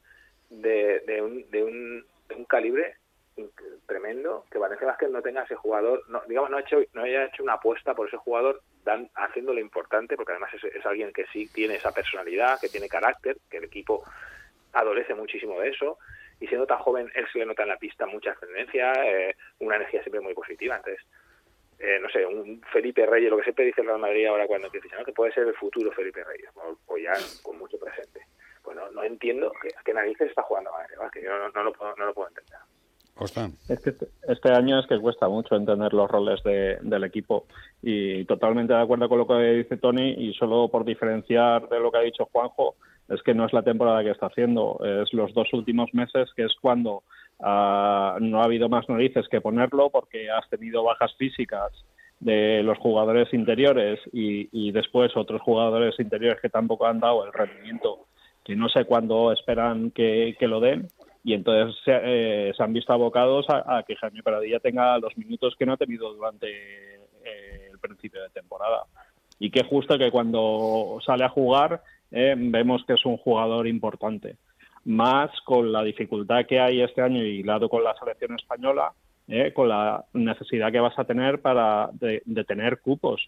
[0.49, 2.95] de, de, un, de, un, de un calibre
[3.85, 7.25] tremendo que Valencia Vázquez no tenga ese jugador, no, digamos, no, ha hecho, no haya
[7.25, 11.25] hecho una apuesta por ese jugador dan, haciéndolo importante, porque además es, es, alguien que
[11.27, 14.03] sí tiene esa personalidad, que tiene carácter, que el equipo
[14.73, 15.97] adolece muchísimo de eso,
[16.39, 19.75] y siendo tan joven, él se le nota en la pista mucha ascendencia, eh, una
[19.75, 21.05] energía siempre muy positiva, entonces
[21.79, 24.67] eh, no sé, un Felipe Reyes, lo que siempre dice el Real Madrid ahora cuando
[24.67, 25.05] empieza, ¿no?
[25.05, 28.21] que puede ser el futuro Felipe Reyes, o, o ya con mucho presente.
[28.61, 31.73] Pues no, no entiendo que, que narices está jugando Madrid, que yo no, no, lo
[31.73, 32.59] puedo, no lo puedo entender.
[33.67, 33.93] Es que
[34.29, 37.47] este año es que cuesta mucho entender los roles de, del equipo
[37.81, 41.91] y totalmente de acuerdo con lo que dice Tony y solo por diferenciar de lo
[41.91, 42.75] que ha dicho Juanjo,
[43.09, 46.45] es que no es la temporada que está haciendo, es los dos últimos meses que
[46.45, 47.03] es cuando
[47.39, 51.71] uh, no ha habido más narices que ponerlo porque has tenido bajas físicas
[52.19, 58.07] de los jugadores interiores y, después otros jugadores interiores que tampoco han dado el rendimiento
[58.43, 60.87] que no sé cuándo esperan que, lo den
[61.23, 65.65] y entonces eh, se han visto abocados a, que Jaime Paradilla tenga los minutos que
[65.65, 68.83] no ha tenido durante eh, el principio de temporada.
[69.37, 74.37] Y que justo que cuando sale a jugar eh, vemos que es un jugador importante.
[74.89, 78.91] Más con la dificultad que hay este año y lado con la selección española,
[79.27, 83.21] eh, con la necesidad que vas a tener para de, tener cupos.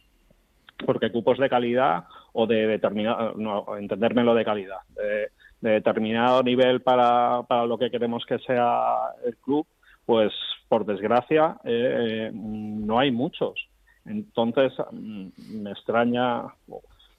[0.84, 5.30] Porque cupos de calidad o de determinado, no, entendérmelo de calidad, de,
[5.62, 9.68] de determinado nivel para, para, lo que queremos que sea el club,
[10.08, 10.34] pues
[10.68, 13.68] por desgracia eh, no hay muchos.
[14.06, 16.42] Entonces me extraña,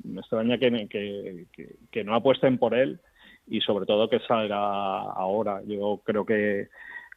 [0.03, 2.99] me extraña que, que, que, que, no apuesten por él
[3.47, 5.63] y sobre todo que salga ahora.
[5.67, 6.69] Yo creo que,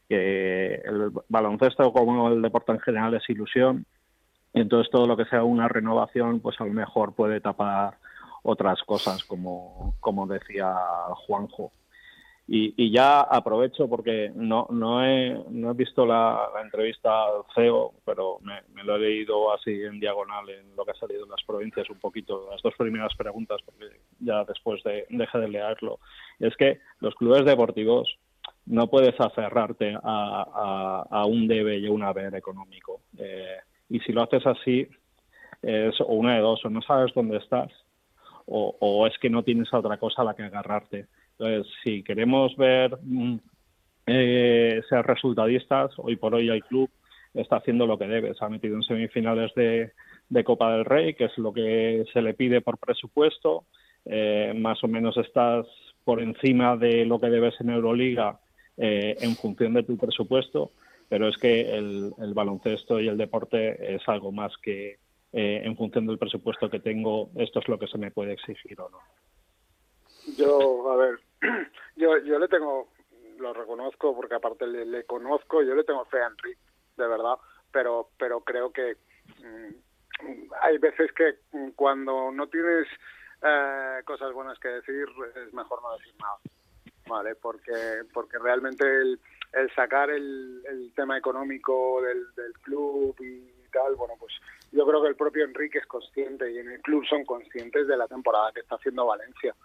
[0.07, 3.88] el baloncesto como el deporte en general es ilusión
[4.53, 7.97] y entonces todo lo que sea una renovación pues a lo mejor puede tapar
[8.43, 10.76] otras cosas, como, como decía
[11.26, 11.71] Juanjo.
[12.48, 17.96] Y, y, ya aprovecho porque no, no, he, no he visto la, entrevista al CEO,
[18.06, 21.43] pero me, lo he leído así en diagonal en lo que ha salido en las
[21.43, 23.86] provincias un poquito, las dos primeras preguntas, porque
[24.20, 26.00] ya después de, deje de leerlo.
[26.39, 28.16] Es que los clubes deportivos
[28.68, 33.02] no puedes aferrarte a, a, a un debe y un haber económico.
[33.18, 33.58] Eh,
[33.89, 34.88] y si lo haces así,
[35.62, 37.72] es o una de dos, o no sabes dónde estás,
[38.46, 41.08] o, o, es que no tienes a otra cosa a la que agarrarte.
[41.38, 42.97] Entonces, si queremos ver
[44.07, 46.89] eh, ser resultadistas, hoy por hoy el club
[47.33, 48.33] está haciendo lo que debe.
[48.33, 49.91] Se ha metido en semifinales de,
[50.29, 53.65] de Copa del Rey, que es lo que se le pide por presupuesto.
[54.05, 55.65] Eh, más o menos estás
[56.03, 58.39] por encima de lo que debes en Euroliga
[58.77, 60.71] eh, en función de tu presupuesto,
[61.09, 64.99] pero es que el, el baloncesto y el deporte es algo más que,
[65.38, 68.79] eh, en función del presupuesto que tengo, esto es lo que se me puede exigir
[68.79, 68.99] o no.
[70.38, 71.19] Yo, a ver,
[71.95, 72.89] yo, yo le tengo,
[73.38, 76.61] lo reconozco porque aparte le, conozco, yo le tengo fe a Enrique,
[76.97, 77.36] de verdad,
[77.71, 78.97] pero, pero creo que
[79.39, 82.88] mm, hay veces que mm, cuando no tienes
[83.41, 85.05] eh, cosas buenas que decir
[85.36, 86.38] es mejor no decir nada,
[87.07, 87.36] ¿vale?
[87.36, 89.19] Porque, porque realmente el,
[89.75, 94.33] sacar el, el tema económico del, del club y tal, bueno, pues
[94.71, 97.97] yo creo que el propio Enrique es consciente y en el club son conscientes de
[97.97, 99.55] la temporada que está haciendo Valencia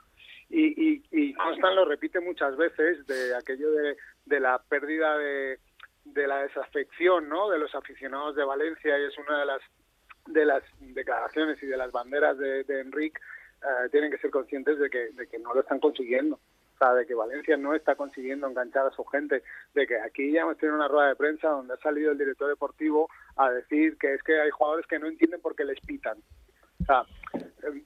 [0.50, 3.96] y, y, y Constant lo repite muchas veces de aquello de,
[4.26, 5.58] de la pérdida de,
[6.04, 7.48] de la desafección ¿no?
[7.50, 9.62] de los aficionados de Valencia y es una de las
[10.26, 13.20] de las declaraciones y de las banderas de, de Enrique
[13.62, 16.94] eh, tienen que ser conscientes de que, de que no lo están consiguiendo o sea,
[16.94, 19.42] de que Valencia no está consiguiendo enganchar a su gente,
[19.74, 22.48] de que aquí ya hemos tenido una rueda de prensa donde ha salido el director
[22.48, 26.16] deportivo a decir que es que hay jugadores que no entienden por qué les pitan.
[26.80, 27.84] O sea, eh,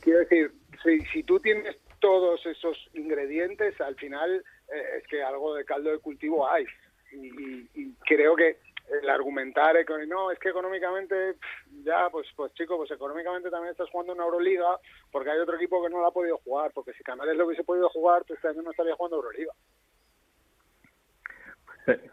[0.00, 0.50] quiero decir,
[0.82, 5.90] si, si tú tienes todos esos ingredientes, al final eh, es que algo de caldo
[5.90, 6.64] de cultivo hay.
[7.12, 8.58] Y, y, y creo que
[9.02, 11.36] el argumentar no es que económicamente
[11.82, 14.78] ya pues pues chico pues económicamente también estás jugando en Euroliga
[15.10, 17.64] porque hay otro equipo que no lo ha podido jugar porque si Canales lo hubiese
[17.64, 19.52] podido jugar pues año no estaría jugando Euroliga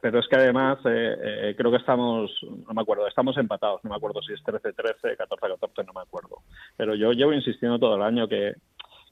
[0.01, 3.89] pero es que además eh, eh, creo que estamos, no me acuerdo, estamos empatados, no
[3.89, 6.38] me acuerdo si es 13-13, 14-14, no me acuerdo.
[6.78, 8.53] Pero yo llevo insistiendo todo el año que,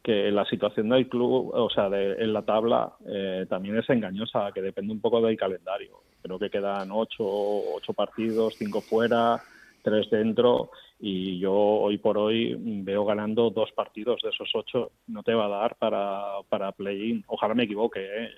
[0.03, 4.51] que la situación del club, o sea, de, en la tabla, eh, también es engañosa,
[4.53, 6.01] que depende un poco del calendario.
[6.21, 9.41] Creo que quedan ocho, ocho partidos, cinco fuera,
[9.81, 14.91] tres dentro, y yo hoy por hoy veo ganando dos partidos de esos ocho.
[15.07, 17.23] No te va a dar para, para play-in.
[17.25, 18.29] Ojalá me equivoque, ¿eh?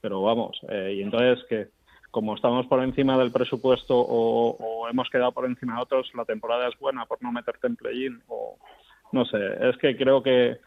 [0.00, 1.68] Pero vamos, eh, y entonces que
[2.10, 6.68] como estamos por encima del presupuesto o, hemos quedado por encima de otros, la temporada
[6.68, 8.56] es buena por no meterte en play-in o
[9.12, 9.38] no sé,
[9.68, 10.58] es que creo que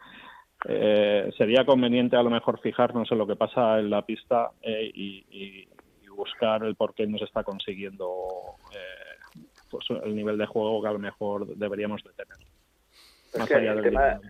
[0.66, 4.90] eh, sería conveniente a lo mejor fijarnos en lo que pasa en la pista eh,
[4.94, 5.68] y,
[6.16, 8.06] buscar el por qué no se está consiguiendo
[8.72, 12.53] eh, pues el nivel de juego que a lo mejor deberíamos de tener.
[13.34, 14.20] Es que el, tema,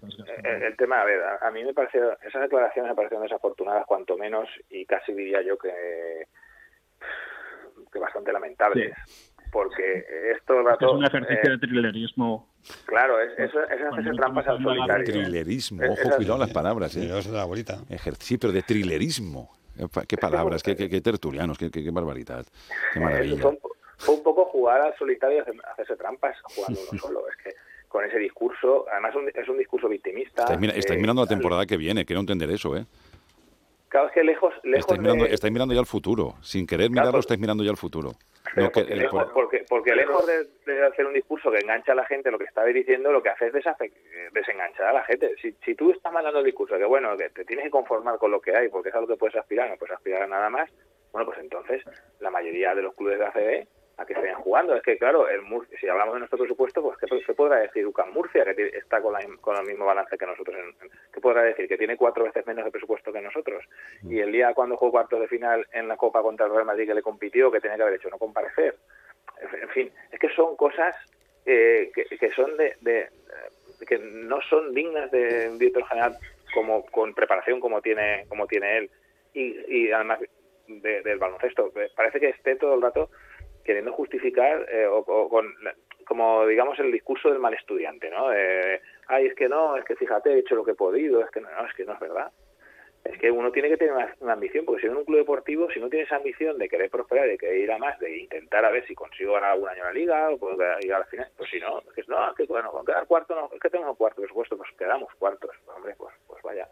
[0.42, 3.84] el, el, tema, a ver, a, a, mí me parece, esas declaraciones me parecen desafortunadas
[3.86, 6.26] cuanto menos y casi diría yo que,
[7.92, 8.94] que bastante lamentables.
[9.06, 9.34] Sí.
[9.52, 12.48] Porque esto rato, es un ejercicio eh, de trilerismo.
[12.86, 15.04] Claro, es, es, es hacerse trampas al solitario.
[15.04, 16.96] Trilerismo, ojo, cuidado las palabras.
[16.96, 17.08] ¿eh?
[17.16, 17.78] Es la abuelita.
[18.18, 19.52] Sí, pero de trilerismo.
[20.08, 22.44] Qué palabras, qué, qué, qué tertulianos, qué, qué, barbaridad.
[22.92, 23.40] Qué maravilla.
[23.40, 23.58] Fue un,
[23.96, 27.28] fue un poco jugar al solitario y hacerse trampas jugando uno solo.
[27.28, 27.50] Es que
[27.94, 28.86] con ese discurso.
[28.90, 30.42] Además, un, es un discurso victimista.
[30.42, 32.84] Estáis, mira, estáis mirando la temporada que viene, quiero entender eso, ¿eh?
[33.88, 34.52] Claro, es que lejos.
[34.64, 35.32] lejos estáis, mirando, de...
[35.32, 36.34] estáis mirando ya al futuro.
[36.42, 38.10] Sin querer claro, mirarlo, estáis mirando ya al futuro.
[38.56, 39.32] No, porque, que, lejos, por...
[39.32, 42.44] porque, porque, lejos de, de, hacer un discurso que engancha a la gente, lo que
[42.44, 43.52] estáis diciendo, lo que hace es
[44.32, 45.34] desenganchar a la gente.
[45.40, 48.30] Si, si tú estás mandando el discurso que, bueno, que te tienes que conformar con
[48.30, 50.50] lo que hay, porque es a lo que puedes aspirar, no puedes aspirar a nada
[50.50, 50.68] más,
[51.12, 51.82] bueno, pues entonces
[52.20, 53.66] la mayoría de los clubes de ACB
[53.96, 54.74] a que estén jugando.
[54.74, 57.86] Es que, claro, el Mur si hablamos de nuestro presupuesto, pues ¿qué, qué podrá decir
[57.86, 60.56] UCAM Murcia, que está con, la, con el mismo balance que nosotros?
[60.56, 61.68] En, ¿Qué podrá decir?
[61.68, 63.64] Que tiene cuatro veces menos de presupuesto que nosotros.
[64.02, 66.86] Y el día cuando jugó cuartos de final en la Copa contra el Real Madrid
[66.86, 68.76] que le compitió, que tenía que haber hecho no comparecer.
[69.60, 70.94] En fin, es que son cosas
[71.46, 73.08] eh, que, que, son de, de,
[73.86, 76.16] que no son dignas de un director general
[76.54, 78.90] como con preparación como tiene como tiene él
[79.34, 80.20] y, y además
[80.68, 83.10] de, del baloncesto parece que esté todo el rato
[83.64, 85.54] queriendo justificar eh, o, con
[86.06, 88.32] como digamos el discurso del mal estudiante, ¿no?
[88.32, 91.30] Eh, ay, es que no, es que fíjate, he hecho lo que he podido, es
[91.30, 92.30] que no, no es que no es verdad.
[93.04, 95.78] Es que uno tiene que tener una, ambición, porque si en un club deportivo, si
[95.78, 98.86] no tienes ambición de querer prosperar, de querer ir a más, de intentar a ver
[98.86, 101.80] si consigo ganar algún año la liga o puedo llegar al final, pues si no,
[101.80, 104.56] es que no, es que bueno, con quedar cuarto no, es que tenemos cuarto presupuesto,
[104.56, 106.66] pues quedamos cuartos, hombre, pues, pues vaya.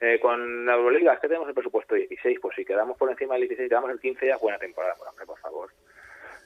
[0.00, 3.34] Eh, con la Euroliga, es que tenemos el presupuesto 16, pues si quedamos por encima
[3.34, 5.70] del 16, quedamos el 15 ya, buena temporada, pues hombre, por favor.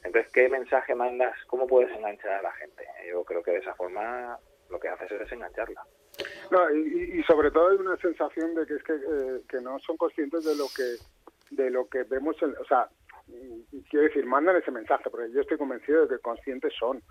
[0.06, 1.34] Entonces, ¿qué mensaje mandas?
[1.48, 2.84] ¿Cómo puedes enganchar a la gente?
[3.08, 4.38] Yo creo que de esa forma
[4.70, 5.84] lo que haces es desengancharla.
[6.50, 9.96] No, y, sobre todo hay una sensación de que es que, eh, que no son
[9.96, 10.96] conscientes de lo que
[11.50, 12.88] de lo que vemos, en, o sea,
[13.88, 17.02] quiero decir, mandan ese mensaje, porque yo estoy convencido de que conscientes son,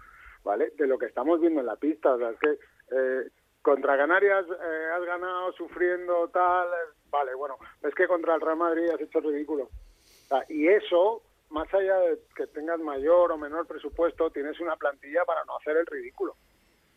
[0.43, 0.71] ¿vale?
[0.77, 2.57] De lo que estamos viendo en la pista, o sea, es que
[2.91, 3.29] eh,
[3.61, 6.67] contra Canarias eh, has ganado sufriendo tal,
[7.09, 9.69] vale, bueno, es que contra el Real Madrid has hecho ridículo.
[10.49, 15.43] Y eso más allá de que tengas mayor o menor presupuesto, tienes una plantilla para
[15.45, 16.35] no hacer el ridículo.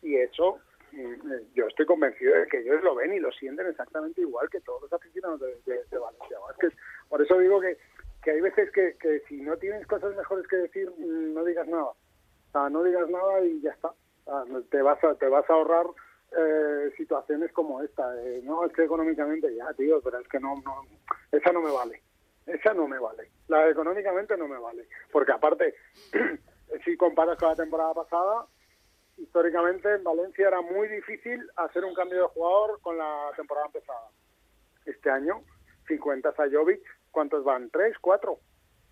[0.01, 0.59] Y eso,
[0.91, 4.61] mm, yo estoy convencido de que ellos lo ven y lo sienten exactamente igual que
[4.61, 6.37] todos los aficionados de, de, de Valencia.
[7.07, 7.77] Por eso digo que,
[8.23, 11.67] que hay veces que, que si no tienes cosas mejores que decir, mm, no digas
[11.67, 11.91] nada.
[12.69, 13.93] No digas nada y ya está.
[14.69, 15.85] Te vas a, te vas a ahorrar
[16.37, 18.11] eh, situaciones como esta.
[18.13, 20.83] de, no, es que económicamente ya, tío, pero es que no, no,
[21.31, 22.01] esa no me vale.
[22.49, 23.29] Esa no me vale.
[23.47, 24.87] La económicamente no me vale.
[25.11, 25.75] Porque aparte,
[26.85, 28.47] si comparas con la temporada pasada,
[29.17, 34.09] históricamente en Valencia era muy difícil hacer un cambio de jugador con la temporada empezada.
[34.85, 35.43] Este año,
[35.87, 36.81] 50 Sajovic,
[37.11, 37.69] ¿cuántos van?
[37.69, 37.95] ¿Tres?
[37.99, 38.39] ¿Cuatro?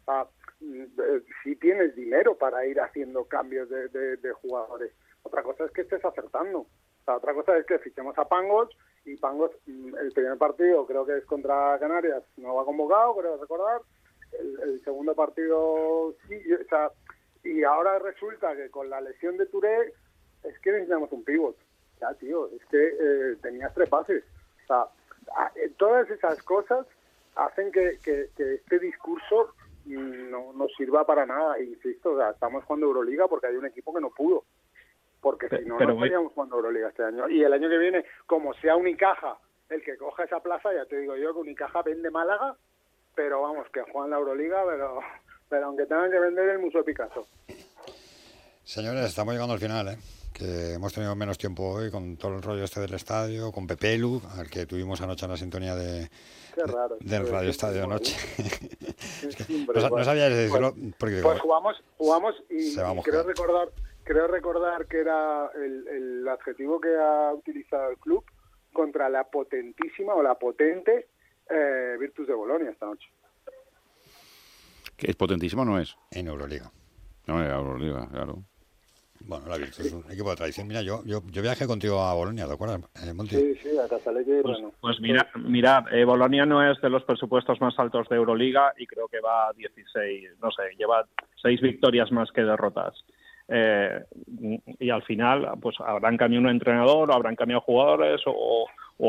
[0.05, 0.27] Ah,
[0.59, 4.93] mm, eh, si tienes dinero para ir haciendo cambios de, jugadores.
[5.23, 6.67] Otra cosa es que estés acertando.
[7.07, 8.69] O otra cosa es que fichemos a Pangos
[9.07, 13.37] y Pangos, mm, el primer partido creo que es contra Canarias, no va convocado, creo
[13.37, 13.81] recordar.
[14.33, 16.91] El, el segundo partido sí, y, o sea,
[17.43, 19.93] y ahora resulta que con la lesión de Touré
[20.43, 21.55] es que necesitamos un pivot.
[22.01, 24.23] Ya, tío, es que eh, tenías tres pases.
[24.63, 24.85] O sea,
[25.55, 26.85] eh, todas esas cosas
[27.35, 29.53] hacen que, que- que este discurso
[29.85, 31.59] mm, no, no sirva para nada.
[31.59, 34.43] Insisto, o sea, estamos jugando Euroliga porque hay un equipo que no pudo.
[35.31, 37.27] Porque si no, pero no voy- estaríamos jugando Euroliga este año.
[37.29, 39.37] Y el año que viene, como sea Unicaja
[39.69, 42.55] el que coja esa plaza, ya te digo yo que Unicaja vende Málaga,
[43.15, 44.99] pero vamos, que juegan la Euroliga, pero,
[45.49, 47.27] pero aunque tengan que vender el Museo Picasso.
[48.63, 49.97] Señores, estamos llegando al final, ¿eh?
[50.33, 53.97] que hemos tenido menos tiempo hoy con todo el rollo este del estadio, con Pepe
[53.97, 56.09] Lu, al que tuvimos anoche en la sintonía de,
[56.99, 58.13] del Radio Estadio anoche.
[58.13, 59.99] Siempre no, sa- igual.
[60.01, 63.69] no sabía decirlo, Pues- porque Pues jugamos, jugamos y, y creo recordar,
[64.07, 68.23] creo recordar que era el, el adjetivo que ha utilizado el club
[68.71, 71.07] contra la potentísima o la potente
[71.49, 73.07] eh, Virtus de Bolonia esta noche.
[74.95, 75.95] Que es potentísimo, ¿no es?
[76.11, 76.71] En Euroliga.
[77.27, 78.43] No, en Euroliga, claro.
[79.19, 80.67] Bueno, la Virtus es un equipo de tradición.
[80.67, 83.35] Mira, yo, yo, yo viajé contigo a Bolonia, ¿te acuerdas, eh, Monti?
[83.35, 84.73] Sí, sí, a Casaleche y Pues, bueno.
[84.79, 88.87] pues mira, mirad, eh, Bolonia no es de los presupuestos más altos de Euroliga y
[88.87, 91.05] creo que va a 16, no sé, lleva
[91.41, 92.93] seis victorias más que derrotas.
[93.49, 94.03] Eh,
[94.79, 98.67] y al final, pues habrán cambiado un entrenador, o habrán cambiado jugadores, o,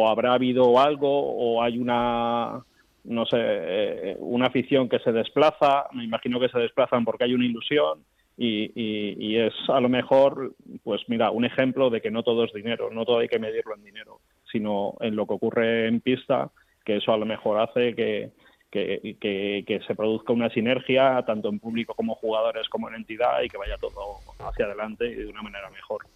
[0.09, 2.63] habrá habido algo, o hay una,
[3.05, 5.87] no sé, eh, una afición que se desplaza.
[5.93, 8.01] Me imagino que se desplazan porque hay una ilusión.
[8.41, 8.71] Y-
[9.19, 12.89] y es a lo mejor, pues mira, un ejemplo de que no todo es dinero,
[12.93, 14.21] no todo hay que medirlo en dinero,
[14.53, 16.49] sino en lo que ocurre en pista,
[16.85, 18.31] que eso a lo mejor hace que,
[18.71, 23.41] que, que- que se produzca una sinergia tanto en público como jugadores como en entidad
[23.43, 26.07] y que vaya todo hacia adelante y de una manera mejor.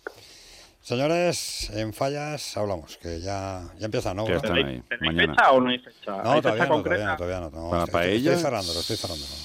[0.81, 4.27] Señores, en fallas hablamos, que ya, ya empieza, ¿no?
[4.27, 5.35] Están ahí, ¿Tenéis mañana.
[5.35, 6.23] fecha o no hay fecha?
[6.23, 7.51] No, ¿Hay todavía fecha no, todavía no, todavía no.
[7.51, 7.71] no.
[7.71, 9.25] Para- estoy, para estoy ella- cerrando, lo estoy cerrando.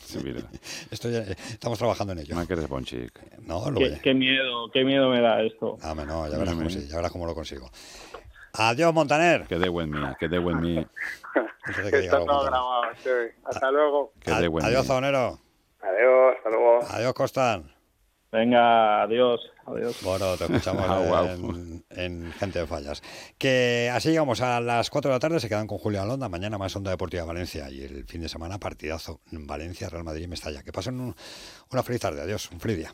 [0.00, 0.40] Sí, mira.
[0.90, 2.34] Estoy, eh, estamos trabajando en ello.
[3.64, 4.00] No Qué, voy.
[4.02, 5.78] qué miedo, qué miedo me da esto.
[5.80, 7.70] Dame, no, ya verás, cómo sí, ya verás cómo lo consigo.
[8.58, 9.46] Adiós, Montaner.
[9.46, 10.86] Que de buen mí, que de buen mí.
[11.64, 12.50] Antes de que diga Está algo, todo Montaner.
[12.50, 12.82] grabado.
[13.02, 13.36] sí.
[13.44, 14.12] Hasta luego.
[14.20, 14.86] Que de buen Adiós, mí.
[14.88, 15.38] Zaonero.
[15.80, 16.78] Adiós, hasta luego.
[16.90, 17.72] Adiós, Costan.
[18.30, 20.02] Venga, adiós, adiós.
[20.02, 23.02] Bueno, te escuchamos Ah, en, en Gente de Fallas.
[23.38, 26.58] Que así llegamos a las 4 de la tarde, se quedan con Julio Alonda, mañana
[26.58, 30.62] más Onda Deportiva Valencia y el fin de semana partidazo Valencia, Real Madrid y Mestalla.
[30.62, 31.14] Que pasen un-
[31.72, 32.92] una feliz tarde, adiós, un feliz día.